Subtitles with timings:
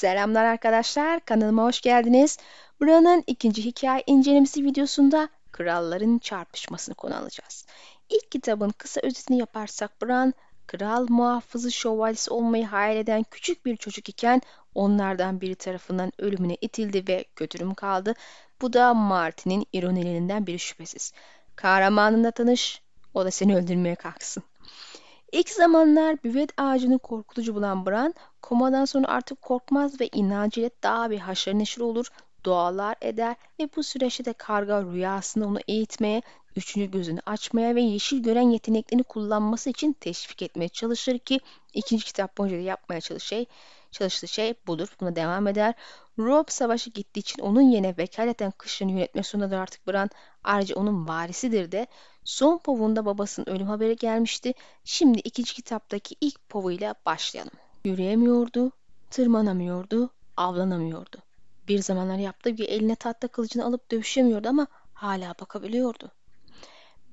[0.00, 2.38] Selamlar arkadaşlar, kanalıma hoş geldiniz.
[2.80, 7.66] Buranın ikinci hikaye incelemesi videosunda kralların çarpışmasını konu alacağız.
[8.08, 10.34] İlk kitabın kısa özetini yaparsak Bran,
[10.66, 14.42] kral muhafızı şövalyesi olmayı hayal eden küçük bir çocuk iken
[14.74, 18.14] onlardan biri tarafından ölümüne itildi ve kötürüm kaldı.
[18.60, 21.12] Bu da Martin'in ironilerinden biri şüphesiz.
[21.56, 22.82] Kahramanınla tanış,
[23.14, 24.42] o da seni öldürmeye kalksın.
[25.32, 31.18] İlk zamanlar büvet ağacını korkutucu bulan Bran, komadan sonra artık korkmaz ve inancıyla daha bir
[31.18, 32.06] haşır neşir olur,
[32.44, 36.22] dualar eder ve bu süreçte de karga rüyasında onu eğitmeye,
[36.56, 41.40] üçüncü gözünü açmaya ve yeşil gören yeteneklerini kullanması için teşvik etmeye çalışır ki
[41.74, 43.46] ikinci kitap boyunca da yapmaya çalıştığı şey,
[43.90, 44.88] çalıştığı şey budur.
[45.00, 45.74] Buna devam eder.
[46.18, 50.10] Rob savaşı gittiği için onun yerine vekaleten kışını yönetme sonunda artık Bran
[50.44, 51.86] ayrıca onun varisidir de
[52.24, 54.54] son povunda babasının ölüm haberi gelmişti.
[54.84, 57.52] Şimdi ikinci kitaptaki ilk povuyla başlayalım.
[57.84, 58.72] Yürüyemiyordu,
[59.10, 61.18] tırmanamıyordu, avlanamıyordu.
[61.68, 66.10] Bir zamanlar yaptığı gibi eline tahta kılıcını alıp dövüşemiyordu ama hala bakabiliyordu.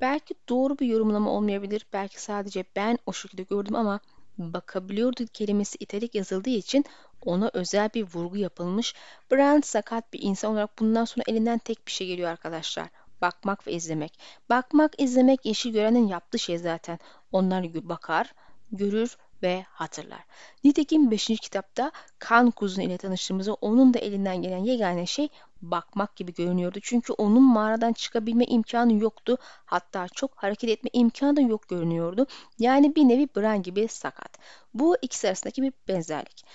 [0.01, 3.99] Belki doğru bir yorumlama olmayabilir, belki sadece ben o şekilde gördüm ama
[4.37, 6.85] bakabiliyordu kelimesi italik yazıldığı için
[7.21, 8.95] ona özel bir vurgu yapılmış.
[9.31, 12.89] Brand sakat bir insan olarak bundan sonra elinden tek bir şey geliyor arkadaşlar.
[13.21, 14.19] Bakmak ve izlemek.
[14.49, 16.99] Bakmak, izlemek yeşil görenin yaptığı şey zaten.
[17.31, 18.33] Onlar bakar,
[18.71, 20.25] görür ve hatırlar.
[20.63, 21.27] Nitekim 5.
[21.27, 25.29] kitapta kan kuzun ile tanıştığımızda onun da elinden gelen yegane şey
[25.61, 26.79] bakmak gibi görünüyordu.
[26.81, 29.37] Çünkü onun mağaradan çıkabilme imkanı yoktu.
[29.65, 32.27] Hatta çok hareket etme imkanı da yok görünüyordu.
[32.59, 34.37] Yani bir nevi Bran gibi sakat.
[34.73, 36.45] Bu ikisi arasındaki bir benzerlik.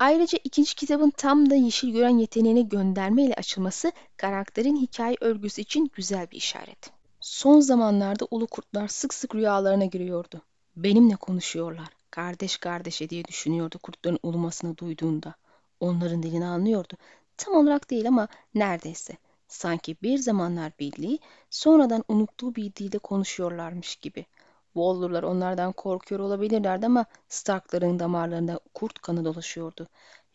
[0.00, 5.90] Ayrıca ikinci kitabın tam da yeşil gören yeteneğine gönderme ile açılması karakterin hikaye örgüsü için
[5.94, 6.90] güzel bir işaret.
[7.20, 10.42] Son zamanlarda ulu kurtlar sık sık rüyalarına giriyordu.
[10.76, 15.34] Benimle konuşuyorlar, kardeş kardeşe diye düşünüyordu kurtların ulumasını duyduğunda.
[15.80, 16.94] Onların dilini anlıyordu.
[17.36, 19.16] Tam olarak değil ama neredeyse.
[19.48, 21.18] Sanki bir zamanlar bildiği,
[21.50, 24.26] sonradan unuttuğu bir dilde konuşuyorlarmış gibi.
[24.74, 29.86] Wallurlar onlardan korkuyor olabilirlerdi ama Starkların damarlarında kurt kanı dolaşıyordu.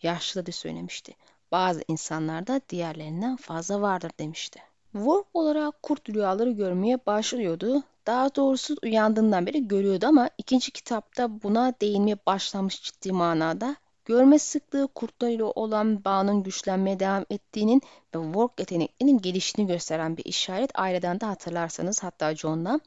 [0.04, 1.14] Yaşlı da söylemişti.
[1.52, 4.60] Bazı insanlarda diğerlerinden fazla vardır demişti.
[4.92, 7.84] Wolf olarak kurt rüyaları görmeye başlıyordu.
[8.08, 13.76] Daha doğrusu uyandığından beri görüyordu ama ikinci kitapta buna değinmeye başlamış ciddi manada.
[14.06, 17.82] Görme sıklığı kurtlarıyla olan bağının güçlenmeye devam ettiğinin
[18.16, 20.72] ve work yeteneklerinin gelişini gösteren bir işaret.
[20.80, 22.82] Aileden de hatırlarsanız hatta John'dan.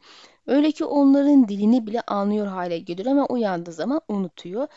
[0.48, 4.68] Öyle ki onların dilini bile anlıyor hale geliyor ama uyandığı zaman unutuyor.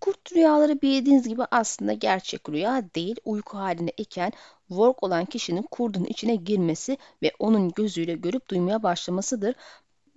[0.00, 4.32] Kurt rüyaları bildiğiniz gibi aslında gerçek rüya değil, uyku halinde iken
[4.68, 9.54] work olan kişinin kurdun içine girmesi ve onun gözüyle görüp duymaya başlamasıdır.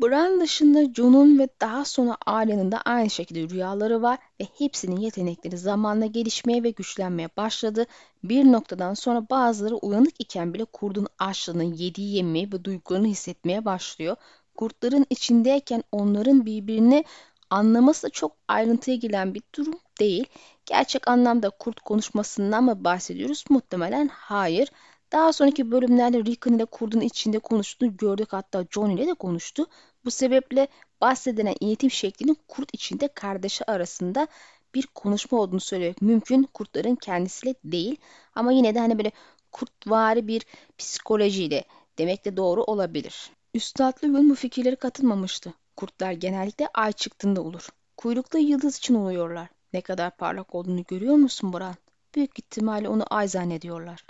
[0.01, 5.57] Bran dışında Jon'un ve daha sonra ailenin de aynı şekilde rüyaları var ve hepsinin yetenekleri
[5.57, 7.85] zamanla gelişmeye ve güçlenmeye başladı.
[8.23, 14.15] Bir noktadan sonra bazıları uyanık iken bile kurdun açlığını, yediği yemeği ve duygularını hissetmeye başlıyor.
[14.57, 17.03] Kurtların içindeyken onların birbirini
[17.49, 20.25] anlaması çok ayrıntıya giren bir durum değil.
[20.65, 23.45] Gerçek anlamda kurt konuşmasından mı bahsediyoruz?
[23.49, 24.71] Muhtemelen hayır.
[25.11, 28.33] Daha sonraki bölümlerde Rickon ile kurdun içinde konuştuğunu gördük.
[28.33, 29.65] Hatta John ile de konuştu.
[30.05, 30.67] Bu sebeple
[31.01, 34.27] bahsedilen iletim şeklinin kurt içinde kardeşi arasında
[34.75, 36.43] bir konuşma olduğunu söylemek mümkün.
[36.43, 37.97] Kurtların kendisiyle değil.
[38.35, 39.11] Ama yine de hani böyle
[39.51, 40.45] kurtvari bir
[40.77, 41.63] psikolojiyle
[41.97, 43.36] demek de doğru olabilir.
[43.57, 45.53] Üstadlı Yun bu fikirlere katılmamıştı.
[45.75, 47.69] Kurtlar genellikle ay çıktığında olur.
[47.97, 49.47] Kuyruklu yıldız için oluyorlar.
[49.73, 51.75] Ne kadar parlak olduğunu görüyor musun Bran?
[52.15, 54.05] Büyük ihtimalle onu ay zannediyorlar.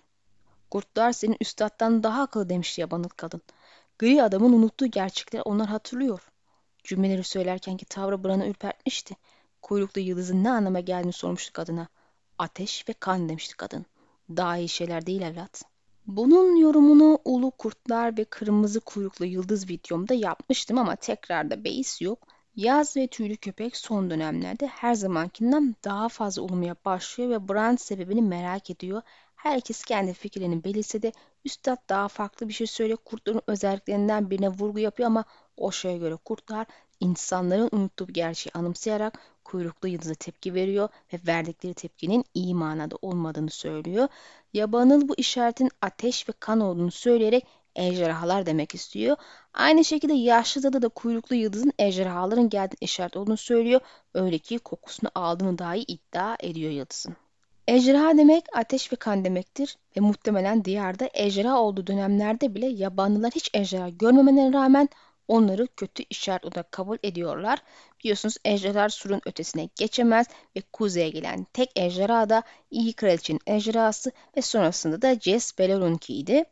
[0.72, 3.42] Kurtlar senin üstadtan daha akıllı demişti yabanıl kadın.
[4.00, 6.32] Gri adamın unuttuğu gerçekleri onlar hatırlıyor.
[6.84, 9.16] Cümleleri söylerkenki tavrı Bran'ı ürpertmişti.
[9.62, 11.88] Kuyruklu yıldızın ne anlama geldiğini sormuştu kadına.
[12.38, 13.86] Ateş ve kan demişti kadın.
[14.30, 15.64] Daha iyi şeyler değil evlat.
[16.08, 22.28] Bunun yorumunu Ulu Kurtlar ve Kırmızı Kuyruklu Yıldız videomda yapmıştım ama tekrarda beis yok.
[22.56, 28.22] Yaz ve tüylü köpek son dönemlerde her zamankinden daha fazla olmaya başlıyor ve brand sebebini
[28.22, 29.02] merak ediyor.
[29.36, 31.12] Herkes kendi fikirlerini belirse de
[31.46, 33.00] üstad daha farklı bir şey söylüyor.
[33.06, 35.24] Kurtların özelliklerinden birine vurgu yapıyor ama
[35.58, 36.68] o şeye göre kurtlar
[37.00, 44.08] insanların unuttuğu gerçeği anımsayarak kuyruklu yıldıza tepki veriyor ve verdikleri tepkinin iyi manada olmadığını söylüyor.
[44.54, 47.46] Yabanıl bu işaretin ateş ve kan olduğunu söyleyerek
[47.76, 49.18] ejderhalar demek istiyor.
[49.54, 53.82] Aynı şekilde yaşlı dadı da kuyruklu yıldızın ejderhaların geldiği işaret olduğunu söylüyor.
[54.14, 57.16] Öyle ki kokusunu aldığını dahi iddia ediyor yıldızın.
[57.68, 63.50] Ejderha demek ateş ve kan demektir ve muhtemelen diyarda ejderha olduğu dönemlerde bile yabanlılar hiç
[63.54, 64.90] ejderha görmemelerine rağmen
[65.28, 67.60] onları kötü işaret olarak kabul ediyorlar.
[68.00, 74.42] Biliyorsunuz ejderhalar surun ötesine geçemez ve kuzeye gelen tek ejderha da iyi kraliçenin ejderhası ve
[74.42, 76.44] sonrasında da Jess Belleronk'iydi.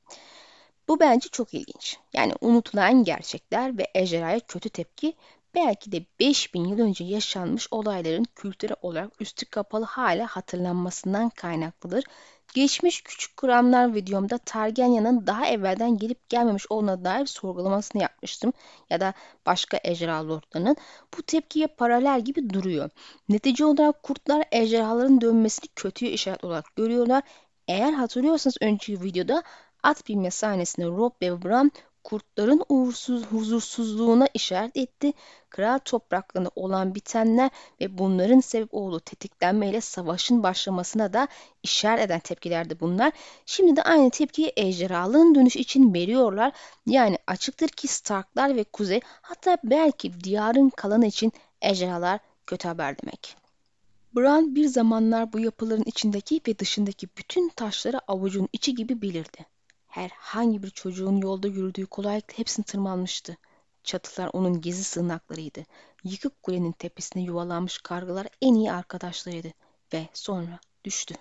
[0.87, 1.97] Bu bence çok ilginç.
[2.13, 5.13] Yani unutulan gerçekler ve ejderhaya kötü tepki
[5.55, 12.03] belki de 5000 yıl önce yaşanmış olayların kültürel olarak üstü kapalı hala hatırlanmasından kaynaklıdır.
[12.55, 18.53] Geçmiş küçük kuramlar videomda Targaryen'ın daha evvelden gelip gelmemiş olduğuna dair sorgulamasını yapmıştım.
[18.89, 19.13] Ya da
[19.45, 20.75] başka ejderha lordlarının.
[21.17, 22.89] Bu tepkiye paralel gibi duruyor.
[23.29, 27.23] Netice olarak kurtlar ejderhaların dönmesini kötüye işaret olarak görüyorlar.
[27.67, 29.43] Eğer hatırlıyorsanız önceki videoda
[29.83, 31.71] at binme sahnesinde Rob ve Bran
[32.05, 35.13] kurtların uğursuz, huzursuzluğuna işaret etti.
[35.49, 37.49] Kral topraklarında olan bitenler
[37.81, 41.27] ve bunların sebep olduğu tetiklenmeyle savaşın başlamasına da
[41.63, 43.13] işaret eden tepkilerdi bunlar.
[43.45, 46.51] Şimdi de aynı tepkiyi ejderhalığın dönüş için veriyorlar.
[46.85, 53.35] Yani açıktır ki Starklar ve Kuzey hatta belki diyarın kalanı için ejderhalar kötü haber demek.
[54.15, 59.54] Bran bir zamanlar bu yapıların içindeki ve dışındaki bütün taşları avucun içi gibi bilirdi.
[59.95, 63.37] Herhangi bir çocuğun yolda yürüdüğü kolaylıkla hepsini tırmanmıştı.
[63.83, 65.63] Çatılar onun gizli sığınaklarıydı.
[66.03, 69.47] Yıkık kulenin tepesine yuvalanmış kargalar en iyi arkadaşlarıydı.
[69.93, 71.15] Ve sonra düştü.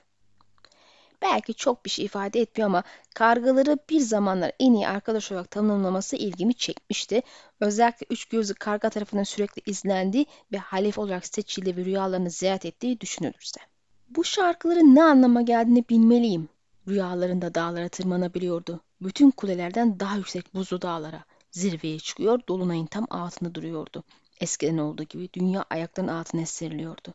[1.22, 2.82] Belki çok bir şey ifade etmiyor ama
[3.14, 7.22] kargaları bir zamanlar en iyi arkadaş olarak tanımlaması ilgimi çekmişti.
[7.60, 13.00] Özellikle üç gözlü karga tarafından sürekli izlendiği ve halif olarak seçildiği ve rüyalarını ziyaret ettiği
[13.00, 13.60] düşünülürse.
[14.08, 16.48] Bu şarkıların ne anlama geldiğini bilmeliyim.
[16.88, 18.80] Rüyalarında dağlara tırmanabiliyordu.
[19.00, 21.24] Bütün kulelerden daha yüksek buzlu dağlara.
[21.50, 24.04] Zirveye çıkıyor, dolunayın tam altında duruyordu.
[24.40, 27.14] Eskiden olduğu gibi dünya ayaklarının altına seriliyordu.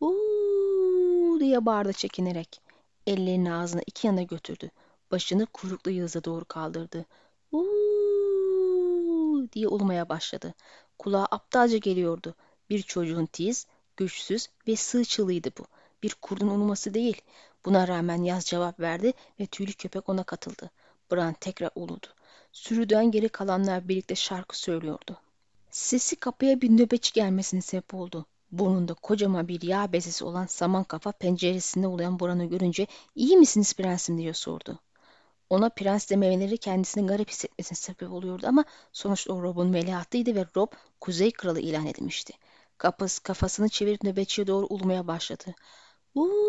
[0.00, 2.60] Uuu diye bağırdı çekinerek.
[3.06, 4.70] Ellerini ağzına iki yana götürdü.
[5.10, 7.04] Başını kuyruklu yıldıza doğru kaldırdı.
[7.52, 10.54] Uuu diye ulumaya başladı.
[10.98, 12.34] Kulağa aptalca geliyordu.
[12.70, 13.66] Bir çocuğun tiz,
[13.96, 15.64] güçsüz ve sığ çığlığıydı bu.
[16.04, 17.22] Bir kurdun uluması değil.
[17.64, 20.70] Buna rağmen Yaz cevap verdi ve tüylü köpek ona katıldı.
[21.12, 22.06] Bran tekrar uludu.
[22.52, 25.16] Sürüden geri kalanlar birlikte şarkı söylüyordu.
[25.70, 28.26] Sesi kapıya bir nöbetçi gelmesine sebep oldu.
[28.52, 34.18] Burnunda kocaman bir yağ bezesi olan saman kafa penceresinde ulayan Boran'ı görünce iyi misiniz prensim
[34.18, 34.78] diye sordu.
[35.50, 40.72] Ona prens dememeleri kendisini garip hissetmesine sebep oluyordu ama sonuçta o Rob'un veliahtıydı ve Rob
[41.00, 42.32] Kuzey Kralı ilan edilmişti.
[42.78, 45.54] Kapısı kafasını çevirip nöbetçiye doğru ulmaya başladı.
[46.14, 46.44] Uuu.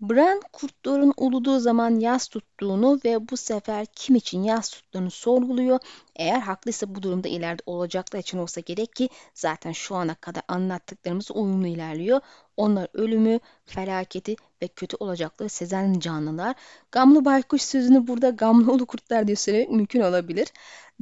[0.00, 5.78] Bran kurtların uluduğu zaman yaz tuttuğunu ve bu sefer kim için yaz tuttuğunu sorguluyor.
[6.16, 11.30] Eğer haklıysa bu durumda ileride olacaklar için olsa gerek ki zaten şu ana kadar anlattıklarımız
[11.30, 12.20] uyumlu ilerliyor.
[12.56, 16.56] Onlar ölümü, felaketi ve kötü olacakları sezen canlılar.
[16.92, 20.48] Gamlı baykuş sözünü burada gamlı ulu kurtlar diye söylemek mümkün olabilir.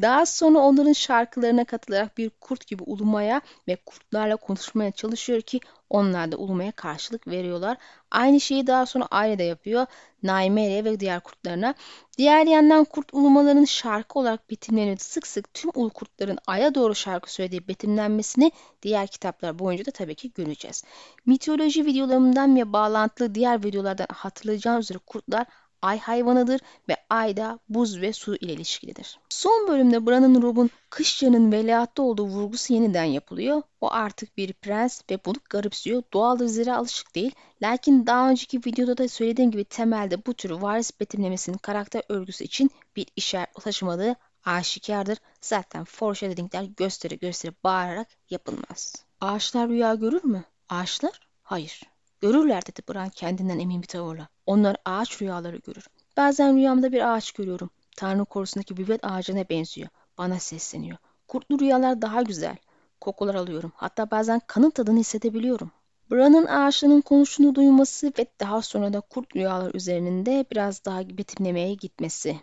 [0.02, 6.32] Daha sonra onların şarkılarına katılarak bir kurt gibi ulumaya ve kurtlarla konuşmaya çalışıyor ki onlar
[6.32, 7.76] da ulumaya karşılık veriyorlar.
[8.10, 9.86] Aynı şeyi daha sonra Aile de yapıyor.
[10.22, 11.74] Naimeria ve diğer kurtlarına.
[12.18, 14.96] Diğer yandan kurt ulumalarının şarkı olarak betimlenir.
[14.96, 18.52] Sık sık tüm ulu kurtların aya doğru şarkı söylediği betimlenmesini
[18.82, 20.84] diğer kitaplar boyunca da tabii ki göreceğiz.
[21.26, 25.46] Mitoloji videolarımdan ve bağlantılı diğer videolardan hatırlayacağınız üzere kurtlar
[25.82, 29.18] ay hayvanıdır ve ay da buz ve su ile ilişkilidir.
[29.28, 33.62] Son bölümde Bran'ın Rob'un Kışça'nın veliahtta olduğu vurgusu yeniden yapılıyor.
[33.80, 36.02] O artık bir prens ve bunu garipsiyor.
[36.12, 37.32] Doğaldır zira alışık değil.
[37.62, 42.70] Lakin daha önceki videoda da söylediğim gibi temelde bu tür varis betimlemesinin karakter örgüsü için
[42.96, 45.18] bir işaret taşımadığı aşikardır.
[45.40, 48.94] Zaten foreshadowing'ler gösteri gösteri bağırarak yapılmaz.
[49.20, 50.44] Ağaçlar rüya görür mü?
[50.68, 51.20] Ağaçlar?
[51.42, 51.82] Hayır.
[52.20, 54.28] Görürler dedi Bran kendinden emin bir tavırla.
[54.46, 55.86] Onlar ağaç rüyaları görür.
[56.16, 57.70] Bazen rüyamda bir ağaç görüyorum.
[57.96, 59.88] Tanrı korusundaki büvet ağacına benziyor.
[60.18, 60.98] Bana sesleniyor.
[61.28, 62.56] Kurtlu rüyalar daha güzel.
[63.00, 63.72] Kokular alıyorum.
[63.74, 65.70] Hatta bazen kanın tadını hissedebiliyorum.
[66.10, 72.40] Bran'ın ağaçların konuştuğunu duyması ve daha sonra da kurt rüyalar üzerinde biraz daha betimlemeye gitmesi.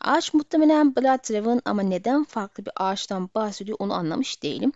[0.00, 4.72] Ağaç muhtemelen Blooddraven ama neden farklı bir ağaçtan bahsediyor onu anlamış değilim.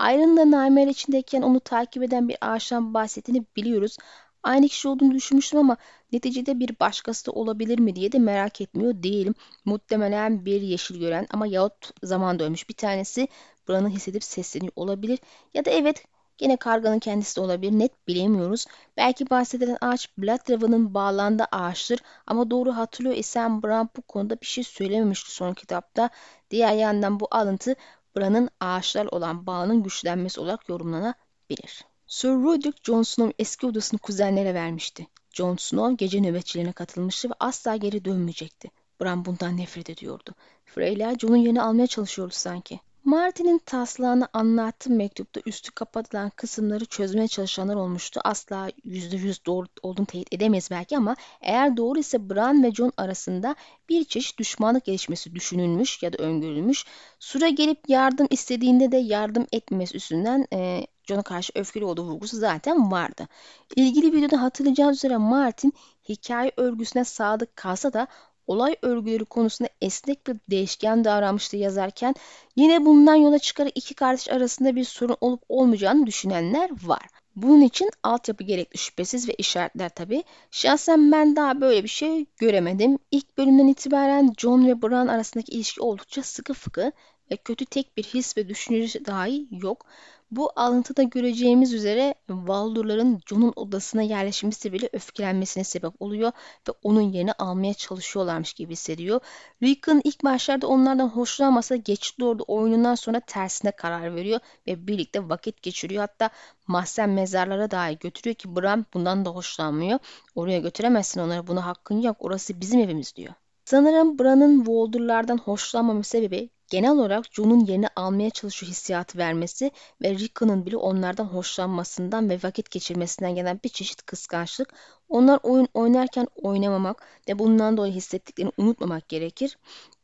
[0.00, 3.96] Iron'da Nightmare içindeyken onu takip eden bir ağaçtan bahsettiğini biliyoruz.
[4.42, 5.76] Aynı kişi olduğunu düşünmüştüm ama
[6.12, 9.34] neticede bir başkası da olabilir mi diye de merak etmiyor değilim.
[9.64, 13.28] Muhtemelen bir yeşil gören ama yahut zamanda ölmüş bir tanesi
[13.68, 15.18] buranı hissedip sesleniyor olabilir.
[15.54, 16.04] Ya da evet
[16.38, 17.72] Gene karganın kendisi de olabilir.
[17.78, 18.66] Net bilemiyoruz.
[18.96, 22.00] Belki bahsedilen ağaç Blood bağlandığı ağaçtır.
[22.26, 26.10] Ama doğru hatırlıyor isem Bran bu konuda bir şey söylememişti son kitapta.
[26.50, 27.74] Diğer yandan bu alıntı
[28.16, 31.84] Bran'ın ağaçlar olan bağının güçlenmesi olarak yorumlanabilir.
[32.06, 35.06] Sir Roderick Jon Snow eski odasını kuzenlere vermişti.
[35.30, 38.70] Jon Snow gece nöbetçilerine katılmıştı ve asla geri dönmeyecekti.
[39.00, 40.34] Bran bundan nefret ediyordu.
[40.64, 42.80] Freyler Jon'un yerini almaya çalışıyordu sanki.
[43.04, 48.20] Martin'in taslağını anlattığım mektupta üstü kapatılan kısımları çözmeye çalışanlar olmuştu.
[48.24, 52.92] Asla yüzde yüz doğru olduğunu teyit edemeyiz belki ama eğer doğru ise Bran ve Jon
[52.96, 53.56] arasında
[53.88, 56.84] bir çeşit düşmanlık gelişmesi düşünülmüş ya da öngörülmüş.
[57.18, 62.90] Sura gelip yardım istediğinde de yardım etmemesi üstünden e, Jon'a karşı öfkeli olduğu vurgusu zaten
[62.92, 63.28] vardı.
[63.76, 65.72] İlgili videoda hatırlayacağınız üzere Martin
[66.08, 68.06] hikaye örgüsüne sadık kalsa da
[68.52, 72.14] olay örgüleri konusunda esnek bir değişken davranmıştı yazarken
[72.56, 77.02] yine bundan yola çıkarak iki kardeş arasında bir sorun olup olmayacağını düşünenler var.
[77.36, 80.24] Bunun için altyapı gerekli şüphesiz ve işaretler tabi.
[80.50, 82.98] Şahsen ben daha böyle bir şey göremedim.
[83.10, 86.92] İlk bölümden itibaren John ve Bran arasındaki ilişki oldukça sıkı fıkı
[87.30, 89.86] ve kötü tek bir his ve düşünce dahi yok.
[90.32, 96.32] Bu alıntıda göreceğimiz üzere Valdurların Jon'un odasına yerleşmesi bile öfkelenmesine sebep oluyor
[96.68, 99.20] ve onun yerini almaya çalışıyorlarmış gibi hissediyor.
[99.62, 105.62] Rickon ilk başlarda onlardan hoşlanmasa geçti orada oyunundan sonra tersine karar veriyor ve birlikte vakit
[105.62, 106.00] geçiriyor.
[106.00, 106.30] Hatta
[106.66, 109.98] mahzen mezarlara dahi götürüyor ki Bran bundan da hoşlanmıyor.
[110.34, 113.34] Oraya götüremezsin onları buna hakkın yok orası bizim evimiz diyor.
[113.64, 119.70] Sanırım Bran'ın Voldurlardan hoşlanmama sebebi genel olarak Jon'un yerini almaya çalışıyor hissiyatı vermesi
[120.02, 124.74] ve Rickon'un bile onlardan hoşlanmasından ve vakit geçirmesinden gelen bir çeşit kıskançlık.
[125.08, 129.58] Onlar oyun oynarken oynamamak ve bundan dolayı hissettiklerini unutmamak gerekir.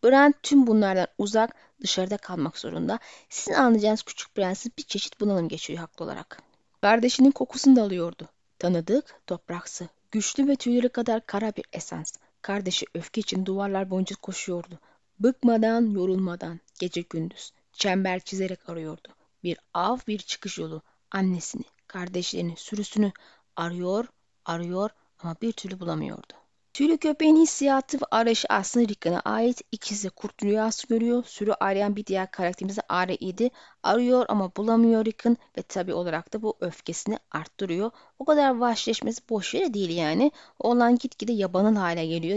[0.04, 2.98] Bran tüm bunlardan uzak, dışarıda kalmak zorunda.
[3.28, 6.42] Sizin anlayacağınız küçük prenses bir çeşit bunalım geçiriyor haklı olarak.
[6.80, 8.28] Kardeşinin kokusunu da alıyordu.
[8.58, 12.12] Tanıdık, topraksı, güçlü ve tüyleri kadar kara bir esans.
[12.42, 14.78] Kardeşi öfke için duvarlar boyunca koşuyordu.
[15.20, 19.08] Bıkmadan, yorulmadan, gece gündüz, çember çizerek arıyordu.
[19.44, 23.12] Bir av, bir çıkış yolu, annesini, kardeşlerini, sürüsünü
[23.56, 24.06] arıyor,
[24.44, 26.32] arıyor ama bir türlü bulamıyordu.
[26.74, 29.62] Tüylü köpeğin hissiyatı ve arayışı aslında Rickon'a ait.
[29.72, 31.24] İkisi kurt rüyası görüyor.
[31.24, 33.50] Sürü arayan bir diğer karakterimiz de idi.
[33.82, 37.90] Arıyor ama bulamıyor Rickon ve tabi olarak da bu öfkesini arttırıyor.
[38.18, 40.32] O kadar vahşileşmesi boş yere değil yani.
[40.58, 42.36] Oğlan gitgide yabanıl hale geliyor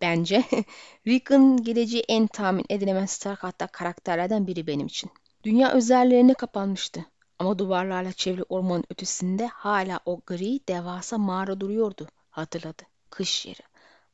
[0.00, 0.44] bence.
[1.06, 5.10] Rick'ın geleceği en tahmin edilemez Stark hatta karakterlerden biri benim için.
[5.44, 7.06] Dünya özelliklerine kapanmıştı.
[7.38, 12.08] Ama duvarlarla çevrili ormanın ötesinde hala o gri devasa mağara duruyordu.
[12.30, 12.82] Hatırladı.
[13.10, 13.62] Kış yeri.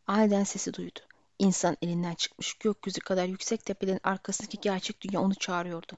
[0.06, 1.00] Aniden sesi duydu.
[1.38, 5.92] İnsan elinden çıkmış gökyüzü kadar yüksek tepelerin arkasındaki gerçek dünya onu çağırıyordu.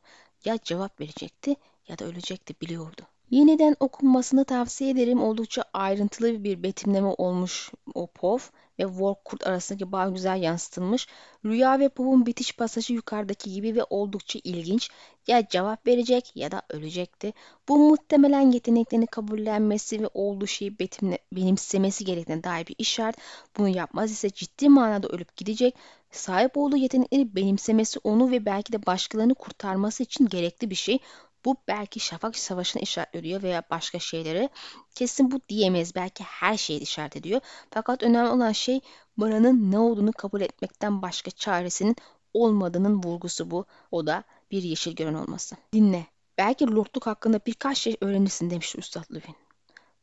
[0.44, 1.56] Ya cevap verecekti
[1.88, 3.02] ya da ölecekti biliyordu.
[3.30, 5.22] Yeniden okunmasını tavsiye ederim.
[5.22, 8.38] Oldukça ayrıntılı bir betimleme olmuş o POV
[8.78, 11.06] ve Warkurt arasındaki bağ güzel yansıtılmış.
[11.44, 14.90] Rüya ve Pov'un bitiş pasajı yukarıdaki gibi ve oldukça ilginç.
[15.26, 17.32] Ya cevap verecek ya da ölecekti.
[17.68, 23.16] Bu muhtemelen yeteneklerini kabullenmesi ve olduğu şeyi betimle, benimsemesi gerektiğine dair bir işaret.
[23.58, 25.74] Bunu yapmaz ise ciddi manada ölüp gidecek.
[26.10, 30.98] Sahip olduğu yetenekleri benimsemesi onu ve belki de başkalarını kurtarması için gerekli bir şey.
[31.44, 34.48] Bu belki Şafak Savaşı'na işaret ediyor veya başka şeyleri.
[34.94, 35.94] Kesin bu diyemeyiz.
[35.94, 37.40] Belki her şeyi işaret ediyor.
[37.70, 38.80] Fakat önemli olan şey
[39.18, 41.96] Bran'ın ne olduğunu kabul etmekten başka çaresinin
[42.34, 43.64] olmadığının vurgusu bu.
[43.90, 45.56] O da bir yeşil gören olması.
[45.72, 46.06] Dinle.
[46.38, 49.36] Belki lordluk hakkında birkaç şey öğrenirsin demişti Üstad Lüvin.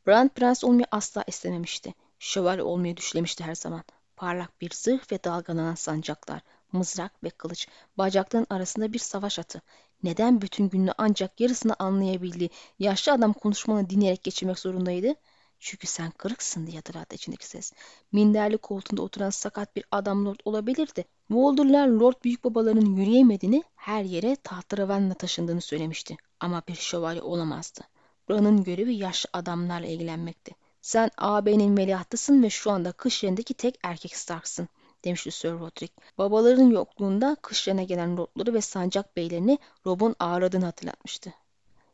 [0.08, 1.94] Bran prens olmayı asla istememişti.
[2.20, 3.84] Şövalye olmayı düşlemişti her zaman.
[4.16, 9.62] Parlak bir zırh ve dalgalanan sancaklar, mızrak ve kılıç, bacakların arasında bir savaş atı.
[10.04, 15.16] Neden bütün gününü ancak yarısını anlayabildiği yaşlı adam konuşmanı dinleyerek geçirmek zorundaydı?
[15.60, 17.74] Çünkü sen kırıksın diye hatırlattı içindeki ses.
[18.12, 21.06] Minderli koltuğunda oturan sakat bir adam lord olabilirdi.
[21.28, 26.18] Walder'lar lord büyük babalarının yürüyemediğini, her yere tahtaravanla taşındığını söylemişti.
[26.40, 27.82] Ama bir şövalye olamazdı.
[28.30, 30.56] Bran'ın görevi yaşlı adamlarla ilgilenmekti.
[30.82, 34.68] Sen ağabeyinin veliahtısın ve şu anda kış yerindeki tek erkek Stark'sın
[35.06, 35.94] demişti Sir Roderick.
[36.18, 41.34] Babaların yokluğunda kışlarına gelen Rob'ları ve sancak beylerini Rob'un ağırladığını hatırlatmıştı.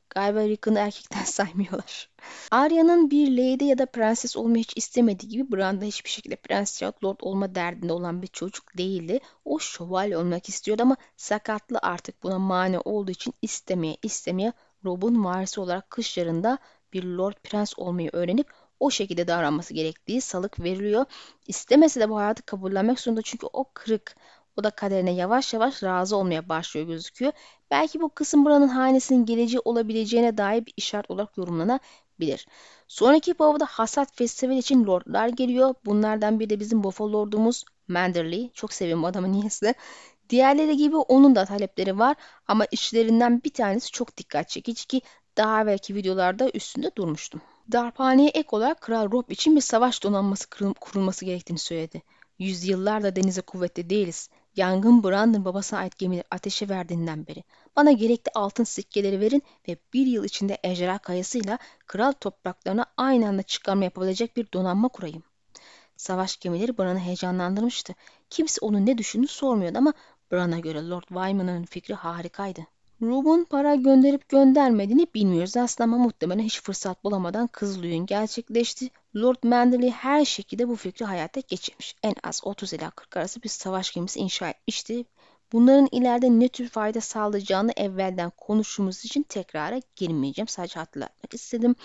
[0.10, 2.10] Galiba Rickon'u erkekten saymıyorlar.
[2.52, 6.82] Arya'nın bir lady ya da prenses olmayı hiç istemediği gibi Bran da hiçbir şekilde prens
[6.82, 9.20] ya lord olma derdinde olan bir çocuk değildi.
[9.46, 14.54] O şövalye olmak istiyordu ama sakatlı artık buna mani olduğu için istemeye istemeye
[14.86, 16.58] Rob'un varisi olarak kış yarında
[16.94, 18.48] bir lord prens olmayı öğrenip
[18.84, 21.06] o şekilde davranması gerektiği salık veriliyor.
[21.48, 24.16] İstemese de bu hayatı kabullenmek zorunda çünkü o kırık.
[24.58, 27.32] O da kaderine yavaş yavaş razı olmaya başlıyor gözüküyor.
[27.72, 32.48] Belki bu kısım buranın hanesinin geleceği olabileceğine dair bir işaret olarak yorumlanabilir.
[32.88, 35.74] Sonraki pavada hasat festivali için lordlar geliyor.
[35.86, 38.52] Bunlardan biri de bizim Buffalo lordumuz Manderley.
[38.54, 39.74] Çok seviyorum adamı niyeyse.
[40.30, 42.16] Diğerleri gibi onun da talepleri var
[42.48, 45.02] ama işlerinden bir tanesi çok dikkat çekici ki
[45.38, 47.42] daha evvelki videolarda üstünde durmuştum.
[47.72, 50.50] Darphaneye ek olarak Kral Rob için bir savaş donanması
[50.82, 52.02] kurulması gerektiğini söyledi.
[52.40, 54.30] Yüzyıllarla denize kuvvetli değiliz.
[54.56, 57.44] Yangın Bran'ın babasına ait gemileri ateşe verdiğinden beri.
[57.76, 63.44] Bana gerekli altın sikkeleri verin ve bir yıl içinde ejderha kayasıyla kral topraklarına aynı anda
[63.44, 65.24] çıkarma yapabilecek bir donanma kurayım.
[65.98, 67.94] Savaş gemileri Bran'ı heyecanlandırmıştı.
[68.30, 69.94] Kimse onun ne düşündüğünü sormuyordu ama
[70.32, 72.62] Bran'a göre Lord Wyman'ın fikri harikaydı.
[73.02, 78.90] Rub'un para gönderip göndermediğini bilmiyoruz aslında ama muhtemelen hiç fırsat bulamadan kızılığın gerçekleşti.
[79.16, 81.96] Lord Manderley her şekilde bu fikri hayata geçirmiş.
[82.04, 85.06] En az 30 ila 40 arası bir savaş gemisi inşa etmişti.
[85.52, 90.48] Bunların ileride ne tür fayda sağlayacağını evvelden konuştuğumuz için tekrara girmeyeceğim.
[90.48, 91.76] Sadece hatırlatmak istedim.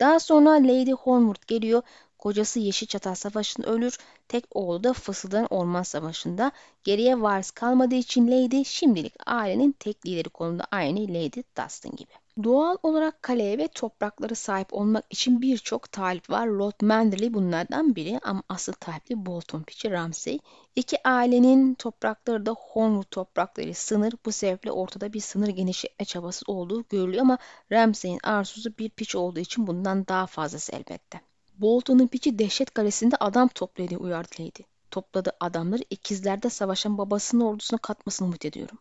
[0.00, 1.82] Daha sonra Lady Hornwood geliyor.
[2.24, 3.98] Kocası Yeşil Çatal Savaşı'nda ölür.
[4.28, 6.52] Tek oğlu da Fısıldayan Orman Savaşı'nda.
[6.84, 12.10] Geriye varis kalmadığı için Lady şimdilik ailenin tek lideri konumda aynı Lady Dustin gibi.
[12.44, 16.46] Doğal olarak kaleye ve topraklara sahip olmak için birçok talip var.
[16.46, 20.38] Lord Manderley bunlardan biri ama asıl talipli Bolton Piçi Ramsay.
[20.76, 24.14] İki ailenin toprakları da Hornwood toprakları sınır.
[24.24, 27.38] Bu sebeple ortada bir sınır genişletme çabası olduğu görülüyor ama
[27.72, 31.33] Ramsay'in arzusu bir piç olduğu için bundan daha fazlası elbette.
[31.58, 34.62] Bolton'un piçi dehşet kalesinde adam topladı uyardı Lady.
[34.90, 38.78] Topladığı adamları ikizlerde savaşan babasının ordusuna katmasını umut ediyorum.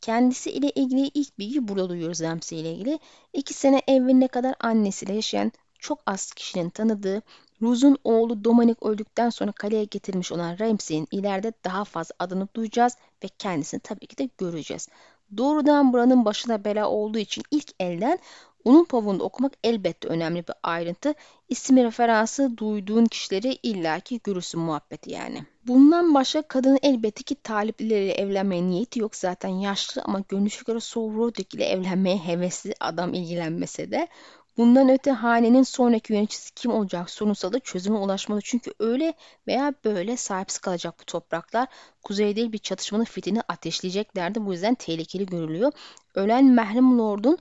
[0.00, 2.98] Kendisi ile ilgili ilk bilgi burada duyuyoruz Ramsey ile ilgili.
[3.32, 7.22] İki sene evveline kadar annesiyle yaşayan çok az kişinin tanıdığı
[7.62, 13.28] Ruz'un oğlu Dominic öldükten sonra kaleye getirilmiş olan Ramsey'in ileride daha fazla adını duyacağız ve
[13.38, 14.88] kendisini tabii ki de göreceğiz.
[15.36, 18.18] Doğrudan buranın başına bela olduğu için ilk elden
[18.64, 21.14] onun pavuğunda okumak elbette önemli bir ayrıntı.
[21.48, 25.44] İsim referansı duyduğun kişileri illaki görürsün muhabbeti yani.
[25.66, 29.16] Bundan başka kadının elbette ki talipleriyle evlenmeye niyeti yok.
[29.16, 34.08] Zaten yaşlı ama görünüşe göre Saul Roderick ile evlenmeye hevesli adam ilgilenmese de.
[34.56, 38.40] Bundan öte hanenin sonraki yöneticisi kim olacak sorunsal da çözüme ulaşmalı.
[38.44, 39.14] Çünkü öyle
[39.46, 41.68] veya böyle sahipsiz kalacak bu topraklar.
[42.02, 44.46] Kuzeyde bir çatışmanın fitini ateşleyeceklerdi.
[44.46, 45.72] Bu yüzden tehlikeli görülüyor.
[46.14, 47.38] Ölen Mehrim Lord'un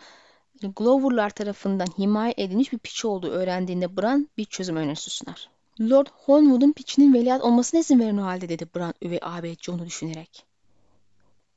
[0.67, 5.50] Glover'lar tarafından himaye edilmiş bir piç olduğu öğrendiğinde Bran bir çözüm önerisi sunar.
[5.82, 10.45] Lord Holmwood'un piçinin veliaht olmasına izin verin o halde dedi Bran üvey ağabey John'u düşünerek.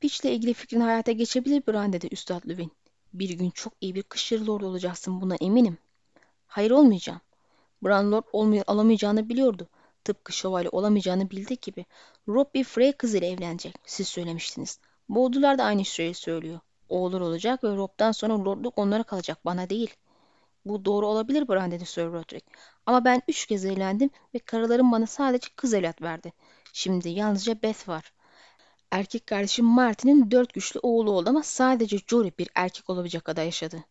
[0.01, 2.73] Piçle ilgili fikrin hayata geçebilir Bran dedi Üstad Lüvin.
[3.13, 5.79] Bir gün çok iyi bir kışır lord olacaksın buna eminim.
[6.47, 7.21] Hayır olmayacağım.
[7.83, 9.69] Bran lord olmay alamayacağını biliyordu.
[10.05, 11.85] Tıpkı şövalye olamayacağını bildiği gibi.
[12.29, 13.75] Rob bir Frey kızıyla evlenecek.
[13.87, 14.79] Siz söylemiştiniz.
[15.09, 16.61] Boğdular da aynı şeyi söylüyor.
[16.89, 19.97] Oğullar olacak ve Rob'dan sonra lordluk onlara kalacak bana değil.
[20.65, 22.47] Bu doğru olabilir Bran dedi Sir Roderick.
[22.87, 26.33] Ama ben üç kez evlendim ve karılarım bana sadece kız evlat verdi.
[26.73, 28.13] Şimdi yalnızca Beth var.
[28.91, 33.85] Erkek kardeşim Martin'in dört güçlü oğlu oldu ama sadece Jory bir erkek olabilecek kadar yaşadı.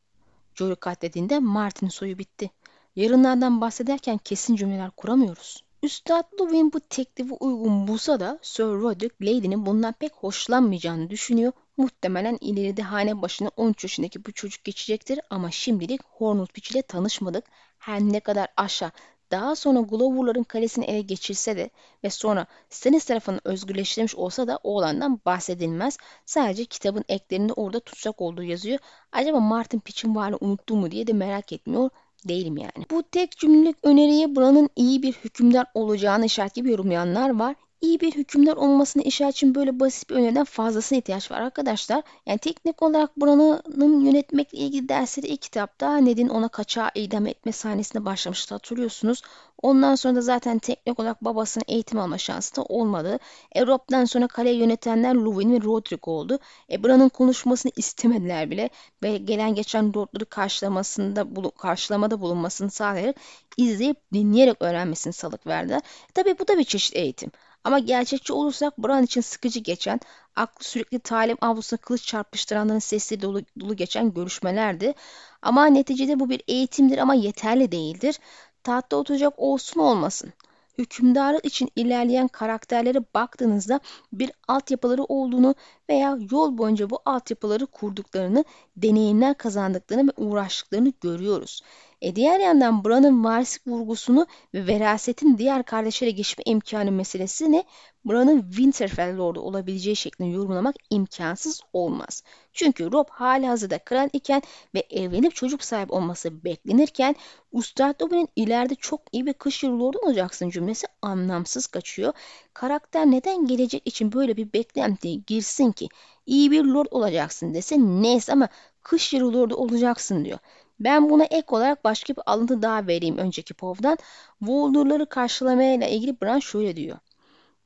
[0.55, 2.51] Jory katledildiğinde Martin'in soyu bitti.
[2.95, 5.63] Yarınlardan bahsederken kesin cümleler kuramıyoruz.
[5.83, 11.51] Üstad Luvin bu teklifi uygun bulsa da Sir Roderick Lady'nin bundan pek hoşlanmayacağını düşünüyor.
[11.77, 17.45] Muhtemelen ileride hane başına 13 yaşındaki bu çocuk geçecektir ama şimdilik Hornwood Pitch ile tanışmadık.
[17.77, 18.91] Her ne kadar aşağı
[19.31, 21.69] daha sonra Glover'ların kalesini ele geçirse de
[22.03, 25.97] ve sonra Stannis tarafından özgürleştirilmiş olsa da oğlandan bahsedilmez.
[26.25, 28.79] Sadece kitabın eklerinde orada tutsak olduğu yazıyor.
[29.11, 31.89] Acaba Martin Pitch'in varlığını unuttu mu diye de merak etmiyor
[32.27, 32.85] değilim yani.
[32.91, 38.11] Bu tek cümlelik öneriye Bran'ın iyi bir hükümdar olacağını işaret gibi yorumlayanlar var iyi bir
[38.15, 42.03] hükümdar olmasını işaret için böyle basit bir öneriden fazlasına ihtiyaç var arkadaşlar.
[42.25, 48.05] Yani teknik olarak buranın yönetmekle ilgili dersleri ilk kitapta Ned'in ona kaçağı idam etme sahnesinde
[48.05, 49.21] başlamıştı hatırlıyorsunuz.
[49.61, 53.19] Ondan sonra da zaten teknik olarak babasının eğitim alma şansı da olmadı.
[53.55, 56.39] Europ'tan sonra kaleyi yönetenler Luwin ve Roderick oldu.
[56.71, 58.69] E, Bran'ın konuşmasını istemediler bile
[59.03, 63.15] ve gelen geçen lordları karşılamasında, bulu, karşılamada bulunmasını sağlayarak
[63.57, 65.81] izleyip dinleyerek öğrenmesini salık verdiler.
[66.13, 67.31] Tabi bu da bir çeşit eğitim.
[67.65, 69.99] Ama gerçekçi olursak Bran için sıkıcı geçen,
[70.35, 74.93] aklı sürekli talim avlusuna kılıç çarpıştıranların sesleri dolu, dolu geçen görüşmelerdi.
[75.41, 78.19] Ama neticede bu bir eğitimdir ama yeterli değildir.
[78.63, 80.33] Tahtta oturacak olsun olmasın.
[80.77, 83.79] Hükümdarlık için ilerleyen karakterlere baktığınızda
[84.13, 85.55] bir altyapıları olduğunu
[85.89, 88.45] veya yol boyunca bu altyapıları kurduklarını,
[88.77, 91.61] deneyimler kazandıklarını ve uğraştıklarını görüyoruz.
[92.01, 97.63] E diğer yandan Bran'ın varislik vurgusunu ve verasetin diğer kardeşlere geçme imkanı meselesini
[98.05, 102.23] Bran'ın Winterfell Lord'u olabileceği şeklinde yorumlamak imkansız olmaz.
[102.53, 104.41] Çünkü Rob hali hazırda kral iken
[104.75, 107.15] ve evlenip çocuk sahibi olması beklenirken
[107.51, 112.13] Ustad Dobin'in ileride çok iyi bir kış yılı lordu olacaksın cümlesi anlamsız kaçıyor.
[112.53, 115.89] Karakter neden gelecek için böyle bir beklentiye girsin ki?
[116.25, 118.47] İyi bir lord olacaksın dese neyse ama
[118.83, 120.39] kış yılı lordu olacaksın diyor.
[120.79, 123.97] Ben buna ek olarak başka bir alıntı daha vereyim önceki povdan.
[124.41, 126.97] Voldurları karşılamayla ilgili Bran şöyle diyor.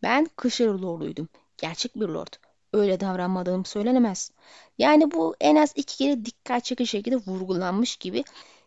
[0.03, 1.27] Ben Kışır Lord'uydum.
[1.57, 2.33] Gerçek bir lord.
[2.73, 4.31] Öyle davranmadığım söylenemez.
[4.77, 8.23] Yani bu en az iki kere dikkat çekici şekilde vurgulanmış gibi.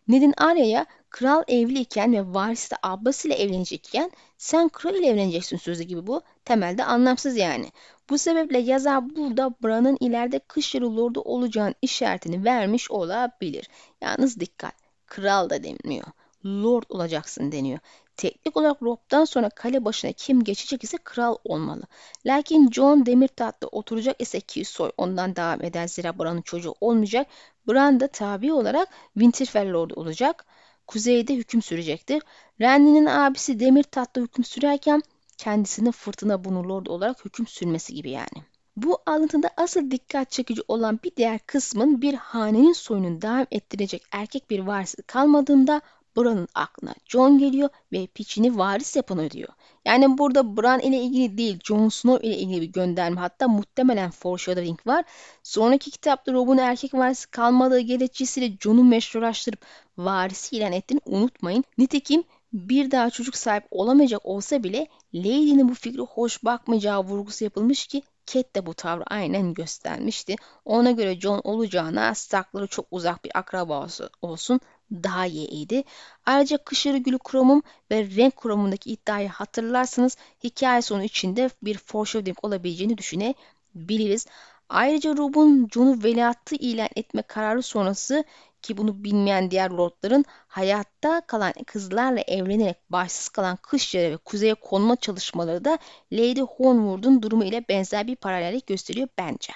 [0.07, 6.07] Ned'in Arya'ya kral evliyken ve varis de ablasıyla evlenecekken sen kral ile evleneceksin sözü gibi
[6.07, 6.21] bu.
[6.45, 7.71] Temelde anlamsız yani.
[8.09, 13.69] Bu sebeple yazar burada Bran'ın ileride kış yarı lordu olacağın işaretini vermiş olabilir.
[14.01, 14.73] Yalnız dikkat.
[15.05, 16.07] Kral da denmiyor.
[16.45, 17.79] Lord olacaksın deniyor.
[18.17, 21.83] Teknik olarak Rob'dan sonra kale başına kim geçecek ise kral olmalı.
[22.25, 27.27] Lakin John demir tahtta oturacak ise ki soy ondan devam eder zira Bran'ın çocuğu olmayacak.
[27.67, 30.45] Bran da tabi olarak Winterfell Lord olacak.
[30.87, 32.23] Kuzeyde hüküm sürecektir.
[32.61, 35.01] Renly'nin abisi demir tahtta hüküm sürerken
[35.37, 38.43] kendisinin fırtına bunu lord olarak hüküm sürmesi gibi yani.
[38.77, 44.49] Bu alıntıda asıl dikkat çekici olan bir diğer kısmın bir hanenin soyunun devam ettirecek erkek
[44.49, 45.81] bir varisi kalmadığında
[46.17, 49.49] Bran'ın aklına Jon geliyor ve Piçin'i varis yapan ödüyor.
[49.85, 54.87] Yani burada Bran ile ilgili değil Jon Snow ile ilgili bir gönderme hatta muhtemelen foreshadowing
[54.87, 55.05] var.
[55.43, 59.65] Sonraki kitapta Rob'un erkek varisi kalmadığı gerekçesiyle Jon'u meşrulaştırıp
[59.97, 61.63] varisi ilan ettiğini unutmayın.
[61.77, 62.23] Nitekim
[62.53, 68.03] bir daha çocuk sahip olamayacak olsa bile Lady'nin bu fikri hoş bakmayacağı vurgusu yapılmış ki
[68.25, 70.35] Cat de bu tavrı aynen göstermişti.
[70.65, 74.59] Ona göre John olacağına Stark'ları çok uzak bir akrabası olsun
[74.91, 75.83] daha iyiydi.
[76.25, 82.97] Ayrıca kışırı gülü kromum ve renk kromundaki iddiayı hatırlarsanız hikaye sonu içinde bir foreshadowing olabileceğini
[82.97, 84.25] düşünebiliriz.
[84.69, 88.23] Ayrıca Rob'un Jon'u veliahtı ilan etme kararı sonrası
[88.61, 94.95] ki bunu bilmeyen diğer lordların hayatta kalan kızlarla evlenerek başsız kalan kışlara ve kuzeye konma
[94.95, 95.77] çalışmaları da
[96.11, 99.53] Lady Hornwood'un durumu ile benzer bir paralellik gösteriyor bence.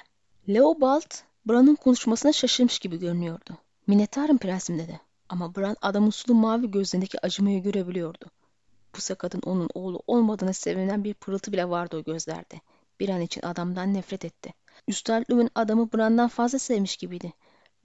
[0.49, 1.11] Leopold,
[1.45, 3.57] Bran'ın konuşmasına şaşırmış gibi görünüyordu.
[3.87, 5.06] Minnettarım prensim dedi.
[5.29, 8.25] Ama Bran adamın sulu mavi gözlerindeki acımayı görebiliyordu.
[8.95, 12.61] Bu sakatın onun oğlu olmadığına sevinen bir pırıltı bile vardı o gözlerde.
[12.99, 14.53] Bir an için adamdan nefret etti.
[14.87, 17.33] Üstad Lüwin adamı Bran'dan fazla sevmiş gibiydi.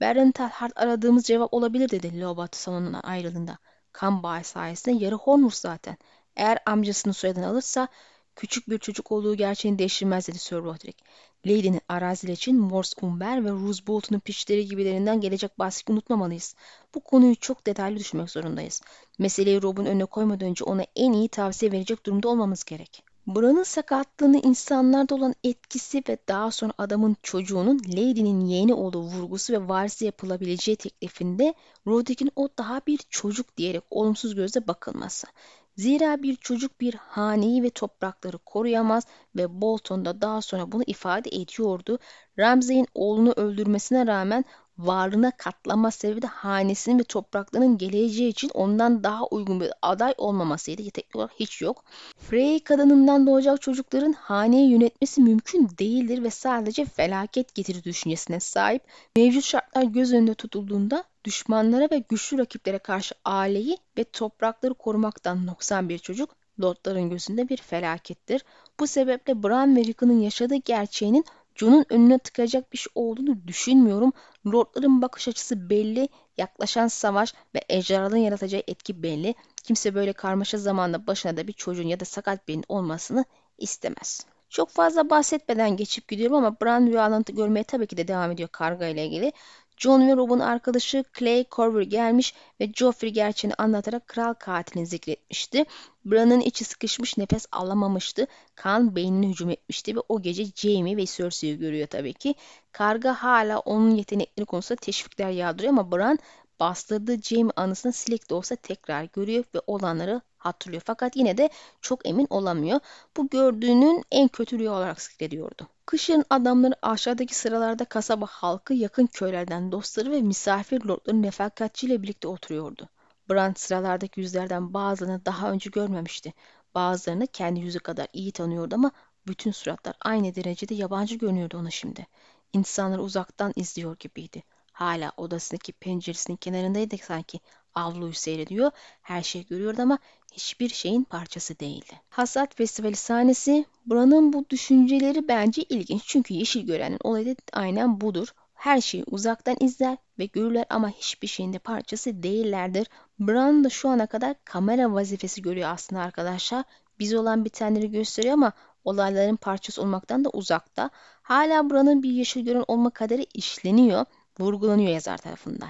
[0.01, 3.57] Baron Telhart aradığımız cevap olabilir dedi Leobat salonundan ayrılığında.
[3.91, 5.97] Kan bağı sayesinde yarı Hornus zaten.
[6.35, 7.87] Eğer amcasının soyadını alırsa
[8.35, 11.03] küçük bir çocuk olduğu gerçeğini değiştirmez dedi Sir Roderick.
[11.45, 16.55] Lady'nin araziler için Morse Umber ve Roose Bolton'un piçleri gibilerinden gelecek baskı unutmamalıyız.
[16.95, 18.81] Bu konuyu çok detaylı düşünmek zorundayız.
[19.19, 23.03] Meseleyi Rob'un önüne koymadan önce ona en iyi tavsiye verecek durumda olmamız gerek.
[23.27, 29.67] Buranın sakatlığını insanlarda olan etkisi ve daha sonra adamın çocuğunun Lady'nin yeğeni olduğu vurgusu ve
[29.67, 31.53] varisi yapılabileceği teklifinde
[31.87, 35.27] Roderick'in o daha bir çocuk diyerek olumsuz gözle bakılması.
[35.75, 39.03] Zira bir çocuk bir haneyi ve toprakları koruyamaz
[39.35, 41.99] ve Bolton da daha sonra bunu ifade ediyordu.
[42.39, 44.45] Ramsay'in oğlunu öldürmesine rağmen
[44.77, 50.89] varlığına katlama sebebi de hanesinin ve topraklarının geleceği için ondan daha uygun bir aday olmamasıydı.
[50.89, 51.83] Teknik olarak hiç yok.
[52.17, 58.83] Frey kadınından doğacak çocukların haneyi yönetmesi mümkün değildir ve sadece felaket getirir düşüncesine sahip.
[59.15, 65.89] Mevcut şartlar göz önünde tutulduğunda düşmanlara ve güçlü rakiplere karşı aileyi ve toprakları korumaktan noksan
[65.89, 68.45] bir çocuk Lordların gözünde bir felakettir.
[68.79, 74.13] Bu sebeple Bran ve Rickon'un yaşadığı gerçeğinin Jon'un önüne tıkacak bir şey olduğunu düşünmüyorum.
[74.47, 79.35] Lordların bakış açısı belli, yaklaşan savaş ve ejderhaların yaratacağı etki belli.
[79.63, 83.25] Kimse böyle karmaşa zamanda başına da bir çocuğun ya da sakat birinin olmasını
[83.57, 84.25] istemez.
[84.49, 88.87] Çok fazla bahsetmeden geçip gidiyorum ama Bran rüyalarını görmeye tabii ki de devam ediyor karga
[88.87, 89.31] ile ilgili.
[89.77, 95.65] John ve Rob'un arkadaşı Clay Corver gelmiş ve Joffrey gerçeğini anlatarak kral katilini zikretmişti.
[96.05, 98.27] Bran'ın içi sıkışmış nefes alamamıştı.
[98.55, 102.35] Kan beynine hücum etmişti ve o gece Jaime ve Cersei'yi görüyor tabii ki.
[102.71, 106.19] Karga hala onun yetenekleri konusunda teşvikler yağdırıyor ama Bran
[106.59, 110.83] bastırdığı Jaime anısını silek de olsa tekrar görüyor ve olanları hatırlıyor.
[110.85, 111.49] Fakat yine de
[111.81, 112.79] çok emin olamıyor.
[113.17, 115.67] Bu gördüğünün en kötü rüya olarak zikrediyordu.
[115.85, 122.89] Kışın adamları aşağıdaki sıralarda kasaba halkı yakın köylerden dostları ve misafir lordların refakatçiyle birlikte oturuyordu.
[123.29, 126.33] Brand sıralardaki yüzlerden bazılarını daha önce görmemişti.
[126.75, 128.91] Bazılarını kendi yüzü kadar iyi tanıyordu ama
[129.27, 132.07] bütün suratlar aynı derecede yabancı görünüyordu ona şimdi.
[132.53, 134.43] İnsanları uzaktan izliyor gibiydi.
[134.71, 137.39] Hala odasındaki penceresinin kenarındaydı sanki.
[137.75, 139.99] Avluyu seyrediyor, her şeyi görüyordu ama
[140.33, 142.01] hiçbir şeyin parçası değildi.
[142.09, 146.03] Hasat Festivali sahnesi, buranın bu düşünceleri bence ilginç.
[146.05, 148.27] Çünkü yeşil görenin olayı da aynen budur.
[148.53, 152.87] Her şeyi uzaktan izler ve görürler ama hiçbir şeyin de parçası değillerdir.
[153.19, 156.63] Bran da şu ana kadar kamera vazifesi görüyor aslında arkadaşlar.
[156.99, 158.51] Biz olan bitenleri gösteriyor ama
[158.85, 160.89] olayların parçası olmaktan da uzakta.
[161.21, 164.05] Hala buranın bir yeşil gören olma kaderi işleniyor,
[164.39, 165.69] vurgulanıyor yazar tarafından.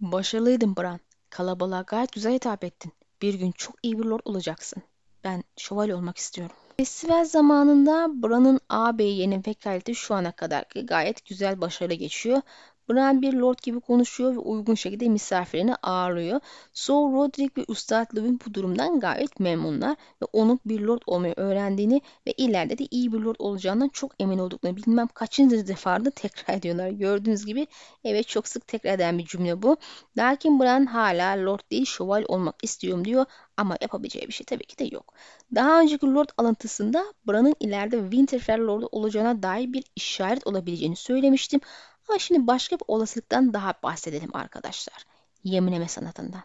[0.00, 1.00] Başarılıydın Bran.
[1.34, 2.92] Kalabalığa gayet güzel hitap ettin.
[3.22, 4.82] Bir gün çok iyi bir lord olacaksın.
[5.24, 6.56] Ben şövalye olmak istiyorum.
[6.76, 12.42] Festival zamanında Bran'ın ağabey yerine vekaleti şu ana kadar gayet güzel başarılı geçiyor.
[12.90, 16.40] Bran bir lord gibi konuşuyor ve uygun şekilde misafirlerini ağırlıyor.
[16.72, 22.00] So Roderick ve Üstad Lewin bu durumdan gayet memnunlar ve onun bir lord olmayı öğrendiğini
[22.26, 26.54] ve ileride de iyi bir lord olacağından çok emin olduklarını bilmem kaçıncı defa da tekrar
[26.54, 26.88] ediyorlar.
[26.88, 27.66] Gördüğünüz gibi
[28.04, 29.76] evet çok sık tekrar eden bir cümle bu.
[30.18, 34.78] Lakin Bran hala lord değil şövalye olmak istiyorum diyor ama yapabileceği bir şey tabii ki
[34.78, 35.14] de yok.
[35.54, 41.60] Daha önceki Lord alıntısında Bran'ın ileride Winterfell Lord'u olacağına dair bir işaret olabileceğini söylemiştim.
[42.08, 45.04] Ama şimdi başka bir olasılıktan daha bahsedelim arkadaşlar.
[45.44, 46.42] Yeminleme sanatından.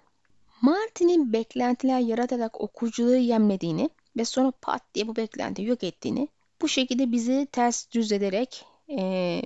[0.61, 6.27] Martin'in beklentiler yaratarak okuyucuları yemlediğini ve sonra pat diye bu beklentiyi yok ettiğini,
[6.61, 9.41] bu şekilde bizi ters düz ederek e,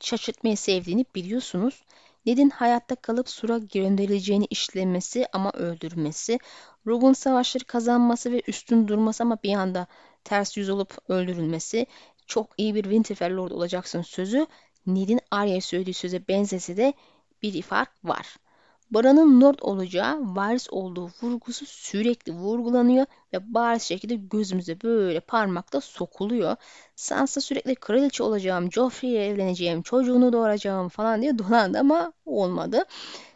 [0.00, 1.82] şaşırtmayı sevdiğini biliyorsunuz.
[2.26, 6.38] Ned'in hayatta kalıp Sur'a gönderileceğini işlemesi ama öldürmesi,
[6.86, 9.86] Rob'un savaşları kazanması ve üstün durması ama bir anda
[10.24, 11.86] ters yüz olup öldürülmesi,
[12.26, 14.46] çok iyi bir Winterfell Lord olacaksın sözü
[14.86, 16.92] Ned'in Arya'ya söylediği söze benzese de
[17.42, 18.36] bir fark var.
[18.90, 26.56] Baran'ın Nord olacağı varis olduğu vurgusu sürekli vurgulanıyor ve bariz şekilde gözümüze böyle parmakta sokuluyor.
[26.96, 32.84] Sansa sürekli kraliçe olacağım, Joffrey ile evleneceğim, çocuğunu doğuracağım falan diye dolandı ama olmadı.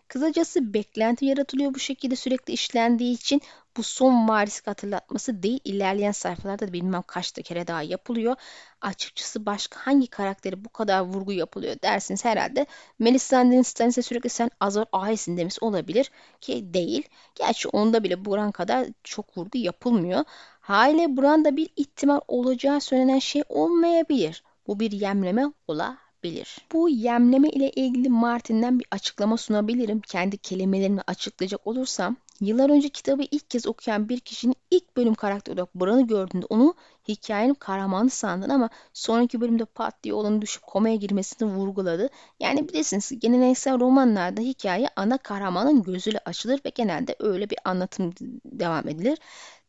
[0.08, 3.42] Kısacası beklenti yaratılıyor bu şekilde sürekli işlendiği için
[3.76, 8.36] bu son varis hatırlatması değil ilerleyen sayfalarda da bilmem kaçta kere daha yapılıyor.
[8.80, 12.66] Açıkçası başka hangi karakteri bu kadar vurgu yapılıyor dersiniz herhalde.
[12.98, 16.10] Melisandre'nin Stannis'e sürekli sen Azor Ahai'sin demesi olabilir
[16.40, 17.08] ki değil.
[17.34, 20.24] Gerçi onda bile Bran kadar çok vurgu yapılmıyor.
[20.60, 24.44] Haliyle Bran'da bir ihtimal olacağı söylenen şey olmayabilir.
[24.66, 26.58] Bu bir yemleme olabilir bilir.
[26.72, 30.00] Bu yemleme ile ilgili Martin'den bir açıklama sunabilirim.
[30.00, 35.54] Kendi kelimelerimi açıklayacak olursam, yıllar önce kitabı ilk kez okuyan bir kişinin ilk bölüm karakteri
[35.54, 36.74] olarak Bran'ı gördüğünde onu
[37.08, 42.08] hikayenin kahramanı sandın ama sonraki bölümde pat diye olanı düşüp komaya girmesini vurguladı.
[42.40, 48.12] Yani bilirsiniz geleneksel romanlarda hikaye ana kahramanın gözüyle açılır ve genelde öyle bir anlatım
[48.44, 49.18] devam edilir.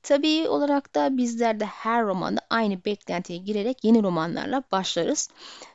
[0.08, 5.30] Tabii olarak da bizler de her romanda aynı beklentiye girerek yeni romanlarla başlarız.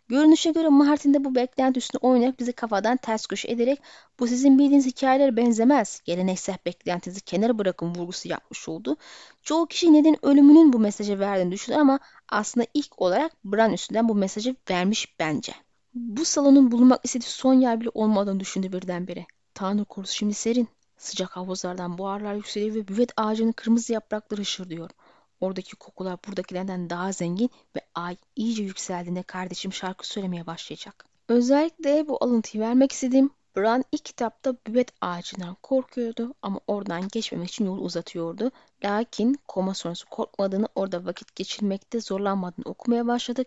[0.09, 3.83] Görünüşe göre Martin de bu beklenti üstüne oynayarak bizi kafadan ters köşe ederek
[4.21, 6.01] bu sizin bildiğiniz hikayelere benzemez.
[6.05, 8.97] Geleneksel beklentinizi kenara bırakın vurgusu yapmış oldu.
[9.42, 14.14] Çoğu kişi neden ölümünün bu mesajı verdiğini düşünür ama aslında ilk olarak Bran üstünden bu
[14.14, 15.53] mesajı vermiş bence.
[15.95, 19.27] Bu salonun bulunmak istediği son yer bile olmadığını düşündü birdenbire.
[19.55, 20.68] Tanrı korusu şimdi serin.
[21.02, 24.90] Sıcak havuzlardan buharlar yükseliyor ve büvet ağacının kırmızı yaprakları hışırdıyor.
[25.40, 31.04] Oradaki kokular buradakilerden daha zengin ve ay iyice yükseldiğinde kardeşim şarkı söylemeye başlayacak.
[31.28, 33.30] Özellikle bu alıntıyı vermek istedim.
[33.56, 38.50] Bran ilk kitapta büvet ağacından korkuyordu ama oradan geçmemek için yol uzatıyordu.
[38.84, 43.46] Lakin koma sonrası korkmadığını, orada vakit geçirmekte zorlanmadığını okumaya başladık.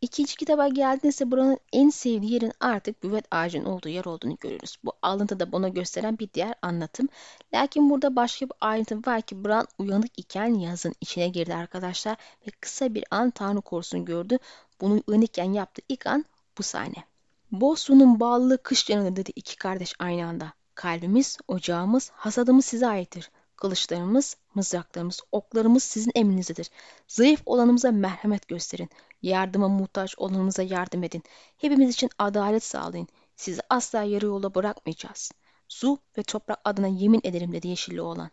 [0.00, 4.76] İkinci kitaba geldiğinizde buranın en sevdiği yerin artık büvet ağacının olduğu yer olduğunu görürüz.
[4.84, 7.08] Bu alıntıda bunu gösteren bir diğer anlatım.
[7.54, 12.50] Lakin burada başka bir ayrıntı var ki Bran uyanık iken yazın içine girdi arkadaşlar ve
[12.60, 14.38] kısa bir an Tanrı korusun gördü.
[14.80, 16.24] Bunu uyanıkken yaptığı ilk an
[16.58, 17.04] bu sahne.
[17.52, 20.52] Bossu'nun bağlılığı kış yanıdır dedi iki kardeş aynı anda.
[20.74, 23.30] Kalbimiz, ocağımız, hasadımız size aittir.
[23.56, 26.70] Kılıçlarımız, mızraklarımız, oklarımız sizin emrinizdedir.
[27.08, 28.90] Zayıf olanımıza merhamet gösterin.
[29.22, 31.22] Yardıma muhtaç olanımıza yardım edin.
[31.56, 33.08] Hepimiz için adalet sağlayın.
[33.36, 35.32] Sizi asla yarı yolda bırakmayacağız.
[35.68, 38.30] Su ve toprak adına yemin ederim dedi yeşilli oğlan.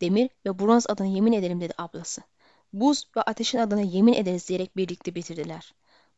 [0.00, 2.22] Demir ve bronz adına yemin ederim dedi ablası.
[2.72, 5.74] Buz ve ateşin adına yemin ederiz diyerek birlikte bitirdiler.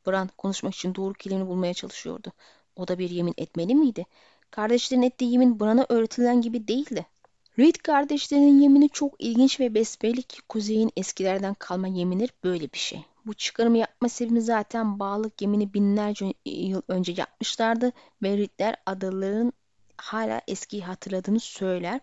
[0.06, 2.32] Bran konuşmak için doğru kelimeni bulmaya çalışıyordu.
[2.76, 4.06] O da bir yemin etmeli miydi?
[4.50, 7.06] Kardeşlerin ettiği yemin Bran'a öğretilen gibi değildi.
[7.58, 13.04] Reed kardeşlerinin yemini çok ilginç ve besbelli ki Kuzey'in eskilerden kalma yeminir böyle bir şey.
[13.26, 17.92] Bu çıkarımı yapma sebebi zaten bağlılık yemini binlerce yıl önce yapmışlardı
[18.22, 19.52] ve Reedler adaların
[19.96, 22.00] hala eskiyi hatırladığını söyler.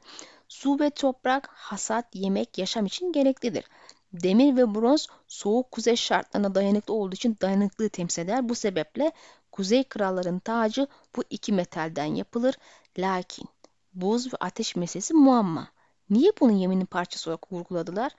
[0.47, 3.65] Su ve toprak, hasat, yemek, yaşam için gereklidir.
[4.13, 8.49] Demir ve bronz soğuk kuzey şartlarına dayanıklı olduğu için dayanıklılığı temsil eder.
[8.49, 9.11] Bu sebeple
[9.51, 12.55] kuzey kralların tacı bu iki metalden yapılır.
[12.97, 13.47] Lakin
[13.93, 15.67] buz ve ateş meselesi muamma.
[16.09, 18.11] Niye bunu yeminin parçası olarak vurguladılar?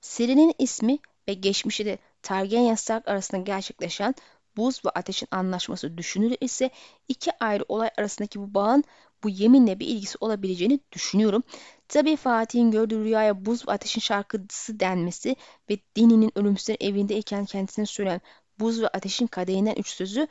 [0.00, 4.14] Serinin ismi ve geçmişi de Targaryen Stark arasında gerçekleşen
[4.56, 6.70] buz ve ateşin anlaşması düşünülür ise
[7.08, 8.84] iki ayrı olay arasındaki bu bağın
[9.24, 11.42] bu yeminle bir ilgisi olabileceğini düşünüyorum.
[11.88, 15.36] Tabii Fatih'in gördüğü rüyaya buz ve ateşin şarkısı denmesi
[15.70, 18.20] ve Deni'nin ölümsüzler evindeyken kendisine söylen
[18.60, 20.26] buz ve ateşin kadehinden üç sözü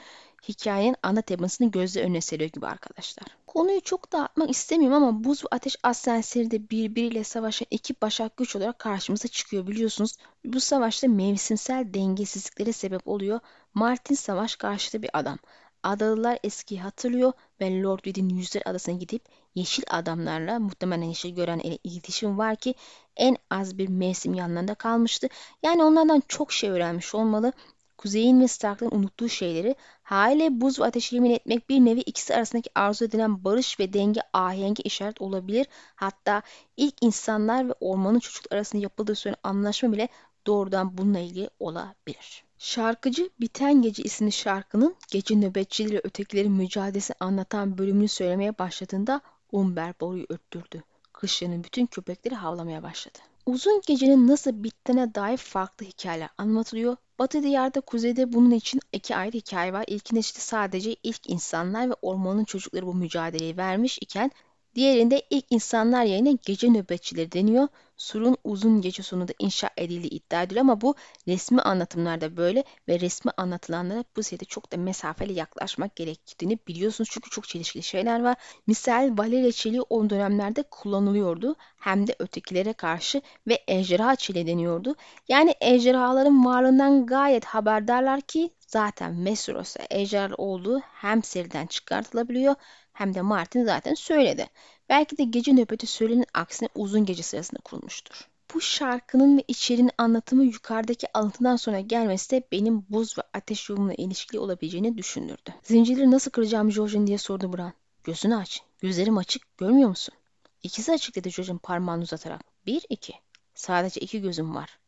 [0.47, 3.27] hikayenin ana temasını gözle önüne seriyor gibi arkadaşlar.
[3.58, 8.80] Konuyu çok dağıtmak istemiyorum ama buz ve ateş aslenleri birbiriyle savaşan iki başak güç olarak
[8.80, 10.15] karşımıza çıkıyor biliyorsunuz.
[10.46, 13.39] Bu savaşta mevsimsel dengesizliklere sebep oluyor.
[13.74, 15.38] Martin savaş karşıtı bir adam.
[15.84, 21.78] Adalılar eskiyi hatırlıyor ve Lord Reed'in Yüzler Adası'na gidip yeşil adamlarla muhtemelen yeşil gören ile
[21.84, 22.76] iletişim var ki
[23.15, 25.28] en az bir mevsim yanlarında kalmıştı.
[25.63, 27.54] Yani onlardan çok şey öğrenmiş olmalı.
[27.97, 32.69] Kuzey'in ve Stark'ın unuttuğu şeyleri haliyle buz ve ateşi yemin etmek bir nevi ikisi arasındaki
[32.75, 35.67] arzu edilen barış ve denge ahengi işaret olabilir.
[35.95, 36.41] Hatta
[36.77, 40.07] ilk insanlar ve ormanın çocuklar arasında yapıldığı söylenen anlaşma bile
[40.47, 42.43] doğrudan bununla ilgili olabilir.
[42.57, 50.25] Şarkıcı Biten Gece isimli şarkının gece nöbetçileriyle ötekilerin mücadelesini anlatan bölümünü söylemeye başladığında Umber boruyu
[50.29, 50.83] öttürdü.
[51.13, 53.19] Kışlanın bütün köpekleri havlamaya başladı.
[53.47, 56.97] Uzun gecenin nasıl bittiğine dair farklı hikayeler anlatılıyor.
[57.19, 59.86] Batı diyarda kuzeyde bunun için iki ayrı hikaye var.
[59.88, 64.31] İlkinde işte sadece ilk insanlar ve ormanın çocukları bu mücadeleyi vermiş iken
[64.75, 67.67] Diğerinde ilk insanlar yerine gece nöbetçileri deniyor.
[67.97, 70.95] Surun uzun gece sonunda inşa edildiği iddia ediliyor ama bu
[71.27, 77.10] resmi anlatımlarda böyle ve resmi anlatılanlara bu sayede çok da mesafeli yaklaşmak gerektiğini biliyorsunuz.
[77.13, 78.36] Çünkü çok çelişkili şeyler var.
[78.67, 81.55] Misal Valeriye çeliği o dönemlerde kullanılıyordu.
[81.77, 84.95] Hem de ötekilere karşı ve ejderha çeliği deniyordu.
[85.27, 92.55] Yani ejderhaların varlığından gayet haberdarlar ki zaten Mesros'a ejderha olduğu hem seriden çıkartılabiliyor
[92.93, 94.47] hem de Martin zaten söyledi.
[94.89, 98.28] Belki de gece nöbeti söylenin aksine uzun gece sırasında kurulmuştur.
[98.54, 103.93] Bu şarkının ve içeriğinin anlatımı yukarıdaki alıntıdan sonra gelmesi de benim buz ve ateş yolumla
[103.93, 105.54] ilişkili olabileceğini düşündürdü.
[105.63, 107.73] Zincirleri nasıl kıracağım Jorgen diye sordu Bran.
[108.04, 108.62] Gözünü aç.
[108.82, 109.58] Gözlerim açık.
[109.58, 110.15] Görmüyor musun?
[110.63, 112.41] İkisi açık dedi Jorgen parmağını uzatarak.
[112.65, 113.13] Bir, iki.
[113.56, 114.80] Sadece iki gözüm var.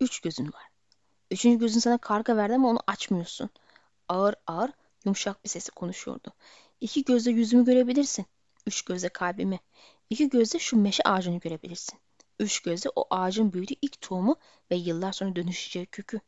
[0.00, 0.62] Üç gözün var.
[1.30, 3.50] Üçüncü gözün sana karga verdi ama onu açmıyorsun.
[4.08, 4.70] Ağır ağır
[5.04, 6.32] yumuşak bir sesi konuşuyordu.
[6.80, 8.26] İki gözle yüzümü görebilirsin.
[8.66, 9.60] Üç gözle kalbimi.
[10.10, 11.98] İki gözle şu meşe ağacını görebilirsin.
[12.40, 14.36] Üç gözle o ağacın büyüdüğü ilk tohumu
[14.70, 16.20] ve yıllar sonra dönüşeceği kökü.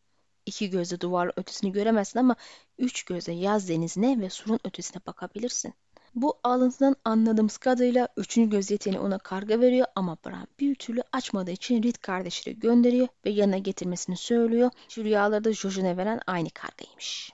[0.46, 2.36] İki gözle duvarla ötesini göremezsin ama
[2.78, 5.74] üç gözle yaz denizine ve surun ötesine bakabilirsin.
[6.14, 11.50] Bu alıntıdan anladığımız kadarıyla üçüncü göz yeteneği ona karga veriyor ama Bran bir türlü açmadığı
[11.50, 14.70] için Reed kardeşleri gönderiyor ve yanına getirmesini söylüyor.
[14.88, 17.32] Şu rüyalarda Jojen'e veren aynı kargaymış.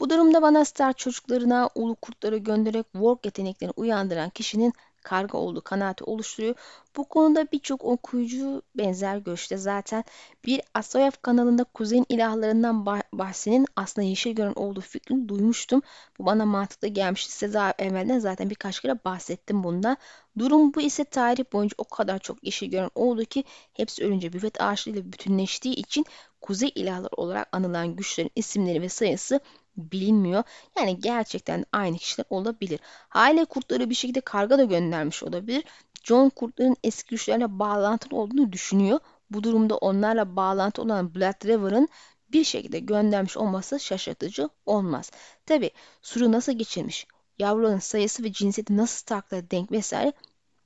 [0.00, 4.72] Bu durumda bana Star çocuklarına ulu kurtları göndererek Work yeteneklerini uyandıran kişinin
[5.04, 6.54] karga olduğu kanaati oluşturuyor.
[6.96, 10.04] Bu konuda birçok okuyucu benzer görüşte zaten
[10.46, 15.82] bir Asoyev kanalında kuzeyin ilahlarından bahsinin aslında yeşil gören olduğu fikrini duymuştum.
[16.18, 17.32] Bu bana mantıklı gelmişti.
[17.32, 19.96] Size daha evvelden zaten birkaç kere bahsettim bunda.
[20.38, 24.60] Durum bu ise tarih boyunca o kadar çok yeşil gören oldu ki hepsi ölünce büvet
[24.60, 26.04] ağaçlarıyla bütünleştiği için
[26.40, 29.40] kuzey ilahları olarak anılan güçlerin isimleri ve sayısı
[29.76, 30.42] bilinmiyor.
[30.78, 32.80] Yani gerçekten aynı kişiler olabilir.
[33.12, 35.64] Aile kurtları bir şekilde karga da göndermiş olabilir.
[36.04, 39.00] John kurtların eski güçlerle bağlantılı olduğunu düşünüyor.
[39.30, 41.88] Bu durumda onlarla bağlantı olan Blood River'ın
[42.32, 45.10] bir şekilde göndermiş olması şaşırtıcı olmaz.
[45.46, 45.70] Tabi
[46.02, 47.06] suru nasıl geçirmiş,
[47.38, 50.12] yavruların sayısı ve cinsiyeti nasıl Stark'lara denk vesaire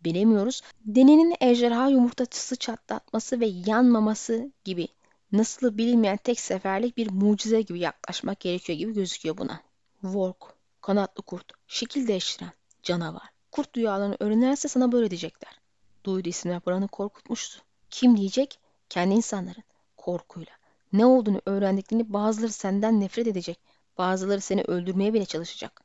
[0.04, 0.62] bilemiyoruz.
[0.84, 4.88] Denenin ejderha yumurtası çatlatması ve yanmaması gibi
[5.32, 9.60] nasıl bilinmeyen tek seferlik bir mucize gibi yaklaşmak gerekiyor gibi gözüküyor buna.
[10.00, 13.28] Work, kanatlı kurt, şekil değiştiren, canavar.
[13.52, 15.60] Kurt rüyalarını öğrenirse sana böyle diyecekler.
[16.04, 17.62] Duydu isimler Bran'ı korkutmuştu.
[17.90, 18.58] Kim diyecek?
[18.88, 19.64] Kendi insanların.
[19.96, 20.52] Korkuyla.
[20.92, 23.60] Ne olduğunu öğrendiklerini bazıları senden nefret edecek.
[23.98, 25.82] Bazıları seni öldürmeye bile çalışacak.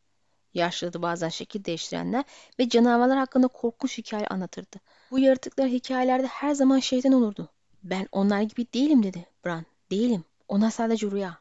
[0.54, 2.24] Yaşladı bazen şekil değiştirenler
[2.60, 4.78] ve canavarlar hakkında korkunç hikaye anlatırdı.
[5.12, 7.50] Bu yaratıklar hikayelerde her zaman şeytan olurdu.
[7.84, 9.66] Ben onlar gibi değilim dedi Bran.
[9.92, 10.24] Değilim.
[10.48, 11.38] Ona sadece rüya.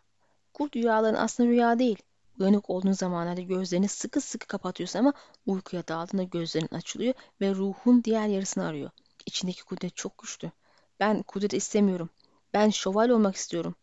[0.55, 1.99] Kurt rüyaların aslında rüya değil.
[2.39, 5.13] Uyanık olduğun zamanlarda gözlerini sıkı sıkı kapatıyorsun ama
[5.47, 8.91] uykuya daldığında gözlerin açılıyor ve ruhun diğer yarısını arıyor.
[9.27, 10.51] İçindeki kudret çok güçlü.
[11.01, 12.11] Ben kudret istemiyorum.
[12.55, 13.75] Ben şövalye olmak istiyorum.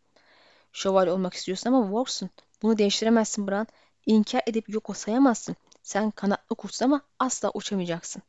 [0.74, 2.30] Şövalye olmak istiyorsun ama Works'un.
[2.62, 3.68] Bunu değiştiremezsin Bran.
[4.06, 5.56] İnkar edip yok sayamazsın.
[5.84, 8.22] Sen kanatlı kurtsun ama asla uçamayacaksın.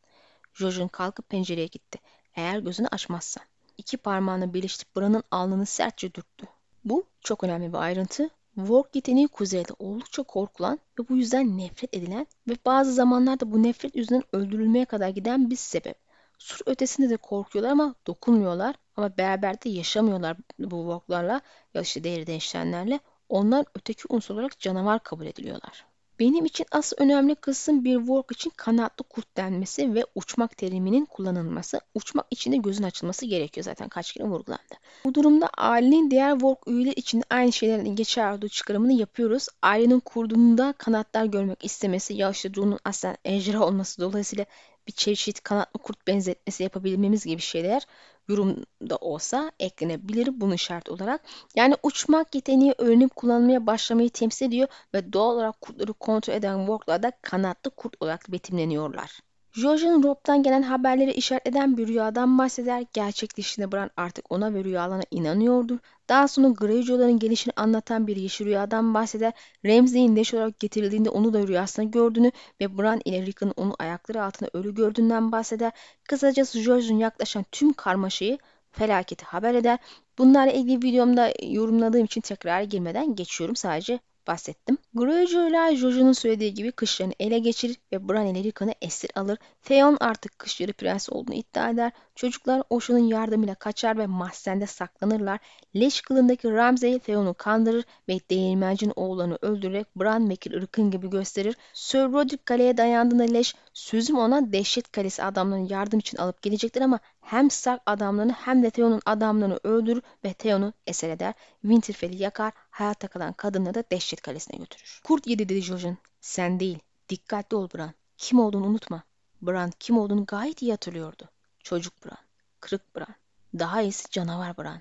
[0.55, 1.99] Jojen kalkıp pencereye gitti.
[2.35, 3.45] Eğer gözünü açmazsan
[3.81, 6.47] iki parmağını birleştirip Bran'ın alnını sertçe dürttü.
[6.85, 8.31] Bu çok önemli bir ayrıntı.
[8.55, 13.97] Work yeteneği kuzeyde oldukça korkulan ve bu yüzden nefret edilen ve bazı zamanlarda bu nefret
[13.97, 15.97] yüzünden öldürülmeye kadar giden bir sebep.
[16.39, 21.41] Sur ötesinde de korkuyorlar ama dokunmuyorlar ama beraber de yaşamıyorlar bu Work'larla
[21.74, 23.01] ya işte değeri değişenlerle.
[23.28, 25.85] Onlar öteki unsur olarak canavar kabul ediliyorlar.
[26.21, 31.81] Benim için asıl önemli kısım bir work için kanatlı kurt denmesi ve uçmak teriminin kullanılması.
[31.95, 34.75] Uçmak için de gözün açılması gerekiyor zaten kaç kere vurgulandı.
[35.05, 39.47] Bu durumda ailenin diğer work üyeleri için aynı şeylerin geçerli olduğu çıkarımını yapıyoruz.
[39.62, 44.47] Ailenin kurduğunda kanatlar görmek istemesi ya işte John'un aslen ejderha olması dolayısıyla
[44.87, 47.87] bir çeşit kanatlı kurt benzetmesi yapabilmemiz gibi şeyler
[48.31, 51.20] yorumda olsa eklenebilir bunun şart olarak.
[51.55, 57.12] Yani uçmak yeteneği öğrenip kullanmaya başlamayı temsil ediyor ve doğal olarak kurtları kontrol eden Work'larda
[57.22, 59.20] kanatlı kurt olarak betimleniyorlar.
[59.57, 62.84] George'un Rob'dan gelen haberleri işaret bir rüyadan bahseder.
[62.92, 65.78] Gerçekleştiğinde Bran artık ona ve rüyalarına inanıyordur.
[66.09, 69.32] Daha sonra Greyjoy'ların gelişini anlatan bir yeşil rüyadan bahseder.
[69.66, 74.51] Ramsay'in leş olarak getirildiğinde onu da rüyasında gördüğünü ve Bran ile Rickon onu ayakları altında
[74.53, 75.72] ölü gördüğünden bahseder.
[76.09, 78.38] Kısacası George'un yaklaşan tüm karmaşayı
[78.72, 79.78] felaketi haber eder.
[80.18, 83.57] Bunlarla ilgili videomda yorumladığım için tekrar girmeden geçiyorum.
[83.57, 84.01] Sadece
[84.31, 84.78] bahsettim.
[84.95, 89.39] Greyjoy'lar Jojo'nun söylediği gibi kışlarını ele geçirir ve Bran ile Rickon'u esir alır.
[89.62, 91.93] Theon artık kışları prens olduğunu iddia eder.
[92.21, 95.39] Çocuklar Osho'nun yardımıyla kaçar ve mahzende saklanırlar.
[95.77, 101.57] Leş kılındaki Ramsay Theon'u kandırır ve değirmencinin oğullarını öldürerek Bran Mekir ırkın gibi gösterir.
[101.73, 107.01] Sir Roderick kaleye dayandığında Leş sözüm ona dehşet kalesi adamlarını yardım için alıp gelecektir ama
[107.21, 111.35] hem Stark adamlarını hem de Theon'un adamlarını öldürür ve Theon'u eser eder.
[111.62, 115.01] Winterfell'i yakar, hayatta kalan kadınları da dehşet kalesine götürür.
[115.05, 115.99] Kurt yedi dedi Jojen.
[116.21, 116.79] Sen değil.
[117.09, 117.91] Dikkatli ol Bran.
[118.16, 119.03] Kim olduğunu unutma.
[119.43, 121.29] Bran kim olduğunu gayet iyi hatırlıyordu.
[121.63, 122.19] Çocuk Bran.
[122.61, 123.15] Kırık Bran.
[123.59, 124.81] Daha iyisi canavar Bran.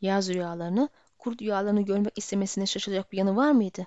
[0.00, 3.86] Yaz rüyalarını, kurt rüyalarını görmek istemesine şaşılacak bir yanı var mıydı?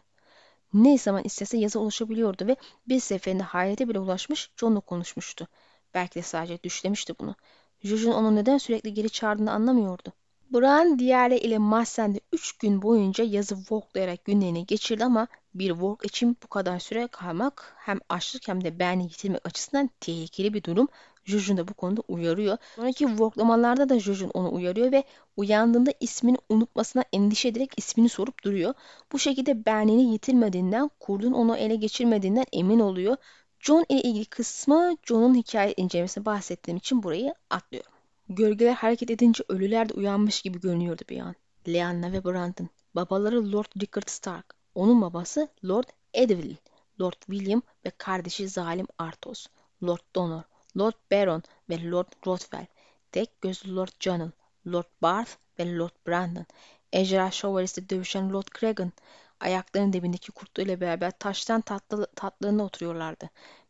[0.73, 2.55] Ne zaman istese yazı ulaşabiliyordu ve
[2.87, 5.47] bir seferinde hayrete bile ulaşmış John'la konuşmuştu.
[5.93, 7.35] Belki de sadece düşlemişti bunu.
[7.83, 10.13] Jojen onu neden sürekli geri çağırdığını anlamıyordu.
[10.49, 16.37] Bran diğerleri ile mahzende 3 gün boyunca yazı walklayarak günlerini geçirdi ama bir walk için
[16.43, 20.87] bu kadar süre kalmak hem açlık hem de beğeni yitirmek açısından tehlikeli bir durum.
[21.27, 22.57] Jujun da bu konuda uyarıyor.
[22.75, 25.03] Sonraki walklamalarda da Jujun onu uyarıyor ve
[25.37, 28.73] uyandığında ismini unutmasına endişe ederek ismini sorup duruyor.
[29.11, 33.17] Bu şekilde benliğini yitirmediğinden, kurdun onu ele geçirmediğinden emin oluyor.
[33.59, 37.91] John ile ilgili kısmı John'un hikaye incelemesine bahsettiğim için burayı atlıyorum.
[38.29, 41.35] Gölgeler hareket edince ölüler de uyanmış gibi görünüyordu bir an.
[41.67, 42.69] Lyanna ve Brandon.
[42.95, 44.55] Babaları Lord Rickard Stark.
[44.75, 46.57] Onun babası Lord Edwin,
[47.01, 49.47] Lord William ve kardeşi zalim Arthos.
[49.83, 50.43] Lord Donor,
[50.77, 52.65] Lord Baron ve Lord Rothwell.
[53.11, 54.31] Tek gözlü Lord Jonel,
[54.67, 56.45] Lord Barth ve Lord Brandon.
[56.93, 58.91] Ejderha şövalyesi dövüşen Lord Cregan.
[59.39, 63.29] Ayaklarının dibindeki kurtlarıyla beraber taştan tatlı, tatlığında oturuyorlardı.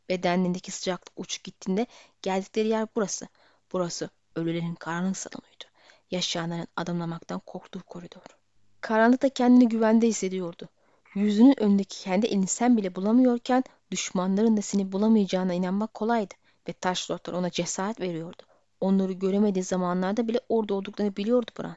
[0.09, 1.87] Bedenlerindeki sıcaklık uçup gittiğinde
[2.21, 3.27] geldikleri yer burası.
[3.73, 5.65] Burası ölülerin karanlık salonuydu.
[6.11, 8.21] Yaşayanların adımlamaktan korktuğu koridor.
[8.81, 10.69] Karanlıkta kendini güvende hissediyordu.
[11.15, 16.33] Yüzünün önündeki kendi elini sen bile bulamıyorken düşmanların da seni bulamayacağına inanmak kolaydı
[16.69, 18.43] ve taş lordlar ona cesaret veriyordu.
[18.81, 21.75] Onları göremediği zamanlarda bile orada olduklarını biliyordu Bran.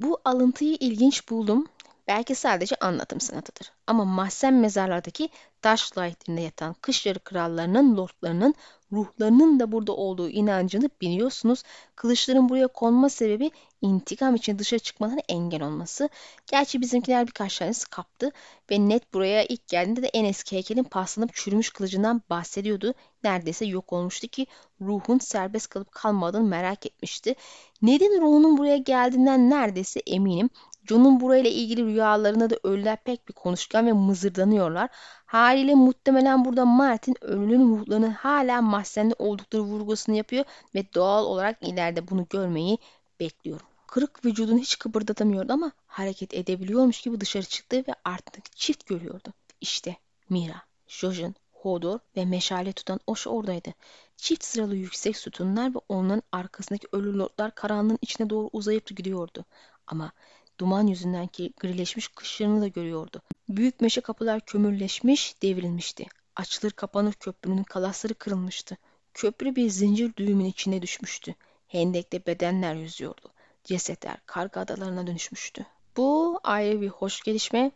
[0.00, 1.66] Bu alıntıyı ilginç buldum.
[2.12, 3.72] Belki sadece anlatım sanatıdır.
[3.86, 5.28] Ama mahzen mezarlardaki
[5.62, 8.54] taş layıklarında yatan kışları krallarının, lordlarının
[8.92, 11.62] ruhlarının da burada olduğu inancını biliyorsunuz.
[11.96, 13.50] Kılıçların buraya konma sebebi
[13.82, 16.08] intikam için dışarı çıkmalarına engel olması.
[16.46, 18.30] Gerçi bizimkiler birkaç tanesi kaptı
[18.70, 22.94] ve net buraya ilk geldiğinde de en eski heykelin paslanıp çürümüş kılıcından bahsediyordu.
[23.24, 24.46] Neredeyse yok olmuştu ki
[24.80, 27.34] ruhun serbest kalıp kalmadığını merak etmişti.
[27.82, 30.50] Ned'in ruhunun buraya geldiğinden neredeyse eminim.
[30.88, 34.90] John'un burayla ilgili rüyalarında da ölüler pek bir konuşkan ve mızırdanıyorlar.
[35.26, 42.08] Haliyle muhtemelen burada Martin ölünün ruhlarının hala mahzende oldukları vurgusunu yapıyor ve doğal olarak ileride
[42.08, 42.78] bunu görmeyi
[43.20, 43.66] bekliyorum.
[43.86, 49.32] Kırık vücudunu hiç kıpırdatamıyordu ama hareket edebiliyormuş gibi dışarı çıktı ve artık çift görüyordu.
[49.60, 49.96] İşte
[50.28, 53.74] Mira, Jojen, Hodor ve meşale tutan Oş oradaydı.
[54.16, 59.44] Çift sıralı yüksek sütunlar ve onların arkasındaki ölü lordlar karanlığın içine doğru uzayıp gidiyordu.
[59.86, 60.12] Ama
[60.60, 61.28] Duman yüzünden
[61.60, 63.22] grileşmiş kışlarını da görüyordu.
[63.48, 66.06] Büyük meşe kapılar kömürleşmiş, devrilmişti.
[66.36, 68.76] Açılır kapanır köprünün kalasları kırılmıştı.
[69.14, 71.34] Köprü bir zincir düğümün içine düşmüştü.
[71.68, 73.32] Hendekte bedenler yüzüyordu.
[73.64, 75.66] Cesetler karga adalarına dönüşmüştü.
[75.96, 77.70] Bu ayrı bir hoş gelişme.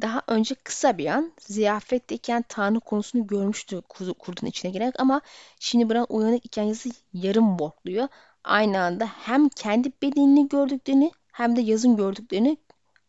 [0.00, 3.82] Daha önce kısa bir an ziyafetteyken Tanrı konusunu görmüştü
[4.18, 5.20] kurdun içine girerek ama
[5.60, 8.08] şimdi Bran uyanık iken yazı yarım borkluyor.
[8.44, 12.56] Aynı anda hem kendi bedenini gördüklerini hem de yazın gördüklerini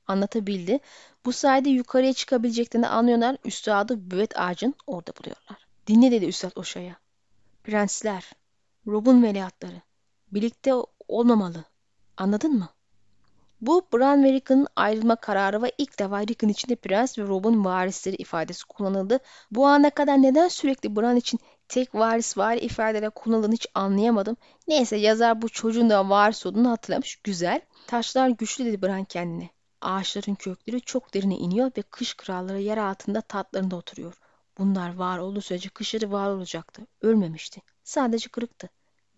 [0.07, 0.79] anlatabildi.
[1.25, 3.37] Bu sayede yukarıya çıkabileceklerini anlıyorlar.
[3.45, 5.67] Üstadı büvet ağacın orada buluyorlar.
[5.87, 6.97] Dinle dedi Üstad Oşa'ya.
[7.63, 8.31] Prensler,
[8.87, 9.81] Rob'un veliahtları.
[10.31, 10.73] Birlikte
[11.07, 11.63] olmamalı.
[12.17, 12.69] Anladın mı?
[13.61, 18.15] Bu Bran ve Rickon'ın ayrılma kararı ve ilk defa Rickon içinde Prens ve Rob'un varisleri
[18.15, 19.19] ifadesi kullanıldı.
[19.51, 21.39] Bu ana kadar neden sürekli Bran için
[21.69, 24.37] tek varis var ifadeler kullanıldığını hiç anlayamadım.
[24.67, 27.15] Neyse yazar bu çocuğun da varis olduğunu hatırlamış.
[27.15, 27.61] Güzel.
[27.87, 29.49] Taşlar güçlü dedi Bran kendine.
[29.81, 34.19] Ağaçların kökleri çok derine iniyor ve kış kralları yer altında tatlarında oturuyor.
[34.57, 36.81] Bunlar var olduğu sürece kışları var olacaktı.
[37.01, 37.61] Ölmemişti.
[37.83, 38.69] Sadece kırıktı.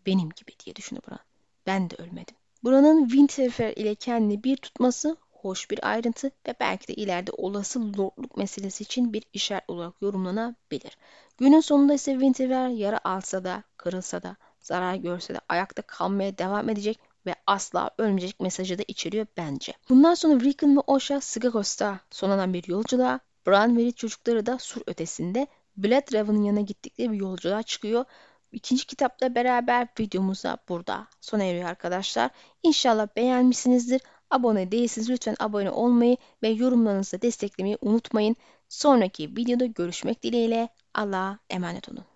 [0.05, 1.19] Benim gibi diye düşündü Bran.
[1.65, 2.35] Ben de ölmedim.
[2.65, 8.37] Bran'ın Winterfell ile kendini bir tutması hoş bir ayrıntı ve belki de ileride olası lordluk
[8.37, 10.97] meselesi için bir işaret olarak yorumlanabilir.
[11.37, 16.69] Günün sonunda ise Winterfell yara alsa da, kırılsa da, zarar görse de ayakta kalmaya devam
[16.69, 19.73] edecek ve asla ölmeyecek mesajı da içeriyor bence.
[19.89, 25.47] Bundan sonra Rickon ve Osha Skagos'ta sonanan bir yolculuğa, Bran ve çocukları da sur ötesinde
[25.77, 28.05] Bloodraven'ın yanına gittikleri bir yolculuğa çıkıyor.
[28.51, 32.29] İkinci kitapla beraber videomuza burada sona eriyor arkadaşlar.
[32.63, 34.01] İnşallah beğenmişsinizdir.
[34.29, 38.35] Abone değilseniz lütfen abone olmayı ve yorumlarınızla desteklemeyi unutmayın.
[38.69, 42.08] Sonraki videoda görüşmek dileğiyle Allah'a emanet olun.